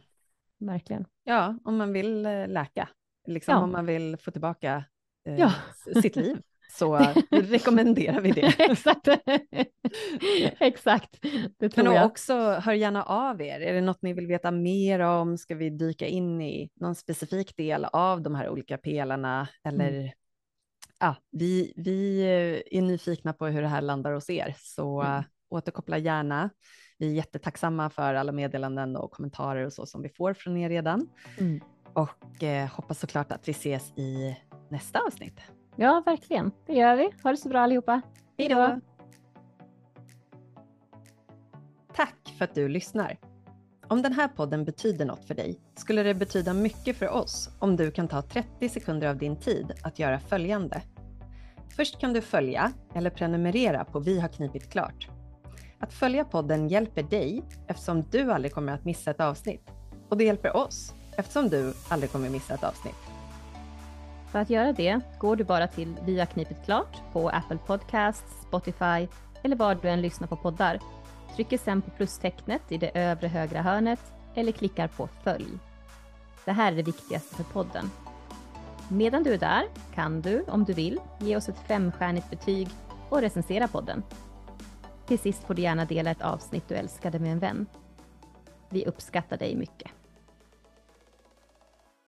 Verkligen. 0.59 1.05
Ja, 1.23 1.55
om 1.63 1.77
man 1.77 1.93
vill 1.93 2.25
eh, 2.25 2.47
läka, 2.47 2.89
liksom 3.27 3.53
ja. 3.53 3.59
om 3.63 3.71
man 3.71 3.85
vill 3.85 4.17
få 4.17 4.31
tillbaka 4.31 4.83
eh, 5.25 5.39
ja. 5.39 5.53
sitt 6.01 6.15
liv 6.15 6.41
så 6.71 6.95
rekommenderar 7.31 8.21
vi 8.21 8.31
det. 8.31 8.41
Exakt. 8.59 9.07
Exakt. 10.59 11.19
Det 11.57 11.69
tror 11.69 11.83
Men 11.83 11.93
jag. 11.93 12.05
också 12.05 12.33
hör 12.51 12.73
gärna 12.73 13.03
av 13.03 13.41
er. 13.41 13.59
Är 13.59 13.73
det 13.73 13.81
något 13.81 14.01
ni 14.01 14.13
vill 14.13 14.27
veta 14.27 14.51
mer 14.51 14.99
om? 14.99 15.37
Ska 15.37 15.55
vi 15.55 15.69
dyka 15.69 16.07
in 16.07 16.41
i 16.41 16.69
någon 16.75 16.95
specifik 16.95 17.57
del 17.57 17.85
av 17.85 18.21
de 18.21 18.35
här 18.35 18.49
olika 18.49 18.77
pelarna? 18.77 19.47
Eller 19.63 19.89
mm 19.89 20.09
ja, 20.99 21.15
vi, 21.31 21.73
vi 21.75 22.21
är 22.71 22.81
nyfikna 22.81 23.33
på 23.33 23.47
hur 23.47 23.61
det 23.61 23.67
här 23.67 23.81
landar 23.81 24.13
hos 24.13 24.29
er, 24.29 24.55
så 24.57 25.01
mm. 25.01 25.23
återkoppla 25.49 25.97
gärna. 25.97 26.49
Vi 26.97 27.07
är 27.09 27.13
jättetacksamma 27.13 27.89
för 27.89 28.13
alla 28.13 28.31
meddelanden 28.31 28.95
och 28.95 29.11
kommentarer 29.11 29.65
och 29.65 29.73
så 29.73 29.85
som 29.85 30.01
vi 30.01 30.09
får 30.09 30.33
från 30.33 30.57
er 30.57 30.69
redan. 30.69 31.09
Mm. 31.37 31.61
Och 31.93 32.43
eh, 32.43 32.67
hoppas 32.67 32.99
såklart 32.99 33.31
att 33.31 33.47
vi 33.47 33.51
ses 33.51 33.97
i 33.97 34.37
nästa 34.69 34.99
avsnitt. 34.99 35.41
Ja, 35.75 36.03
verkligen. 36.05 36.51
Det 36.65 36.73
gör 36.73 36.95
vi. 36.95 37.09
Ha 37.23 37.31
det 37.31 37.37
så 37.37 37.49
bra 37.49 37.59
allihopa. 37.59 38.01
Hej 38.37 38.49
då! 38.49 38.79
Tack 41.93 42.35
för 42.37 42.45
att 42.45 42.55
du 42.55 42.69
lyssnar. 42.69 43.28
Om 43.91 44.01
den 44.01 44.13
här 44.13 44.27
podden 44.27 44.65
betyder 44.65 45.05
något 45.05 45.25
för 45.25 45.35
dig 45.35 45.59
skulle 45.75 46.03
det 46.03 46.13
betyda 46.13 46.53
mycket 46.53 46.97
för 46.97 47.09
oss 47.09 47.49
om 47.59 47.75
du 47.75 47.91
kan 47.91 48.07
ta 48.07 48.21
30 48.21 48.69
sekunder 48.69 49.07
av 49.07 49.17
din 49.17 49.35
tid 49.35 49.71
att 49.83 49.99
göra 49.99 50.19
följande. 50.19 50.81
Först 51.75 51.99
kan 51.99 52.13
du 52.13 52.21
följa 52.21 52.71
eller 52.95 53.09
prenumerera 53.09 53.85
på 53.85 53.99
Vi 53.99 54.19
har 54.19 54.27
knipit 54.27 54.69
klart. 54.69 55.07
Att 55.79 55.93
följa 55.93 56.25
podden 56.25 56.67
hjälper 56.67 57.03
dig 57.03 57.43
eftersom 57.67 58.03
du 58.11 58.31
aldrig 58.31 58.53
kommer 58.53 58.73
att 58.73 58.85
missa 58.85 59.11
ett 59.11 59.19
avsnitt. 59.19 59.71
Och 60.09 60.17
det 60.17 60.23
hjälper 60.23 60.55
oss 60.55 60.93
eftersom 61.17 61.49
du 61.49 61.73
aldrig 61.87 62.11
kommer 62.11 62.29
missa 62.29 62.53
ett 62.53 62.63
avsnitt. 62.63 62.95
För 64.31 64.39
att 64.39 64.49
göra 64.49 64.73
det 64.73 64.99
går 65.19 65.35
du 65.35 65.43
bara 65.43 65.67
till 65.67 65.95
Vi 66.05 66.19
har 66.19 66.25
knipit 66.25 66.65
klart 66.65 67.01
på 67.13 67.29
Apple 67.29 67.57
Podcasts, 67.67 68.41
Spotify 68.47 69.07
eller 69.43 69.55
var 69.55 69.75
du 69.75 69.89
än 69.89 70.01
lyssnar 70.01 70.27
på 70.27 70.35
poddar 70.35 70.79
trycker 71.35 71.57
sen 71.57 71.81
på 71.81 71.91
plustecknet 71.91 72.61
i 72.71 72.77
det 72.77 72.91
övre 72.93 73.27
högra 73.27 73.61
hörnet 73.61 73.99
eller 74.35 74.51
klickar 74.51 74.87
på 74.87 75.09
följ. 75.23 75.59
Det 76.45 76.51
här 76.51 76.71
är 76.71 76.75
det 76.75 76.83
viktigaste 76.83 77.35
för 77.35 77.43
podden. 77.43 77.91
Medan 78.89 79.23
du 79.23 79.33
är 79.33 79.37
där 79.37 79.63
kan 79.95 80.21
du, 80.21 80.43
om 80.43 80.63
du 80.63 80.73
vill, 80.73 80.99
ge 81.19 81.35
oss 81.35 81.49
ett 81.49 81.67
femstjärnigt 81.67 82.29
betyg 82.29 82.67
och 83.09 83.21
recensera 83.21 83.67
podden. 83.67 84.03
Till 85.05 85.19
sist 85.19 85.43
får 85.43 85.53
du 85.53 85.61
gärna 85.61 85.85
dela 85.85 86.11
ett 86.11 86.21
avsnitt 86.21 86.67
du 86.67 86.75
älskade 86.75 87.19
med 87.19 87.31
en 87.31 87.39
vän. 87.39 87.65
Vi 88.69 88.85
uppskattar 88.85 89.37
dig 89.37 89.55
mycket. 89.55 89.91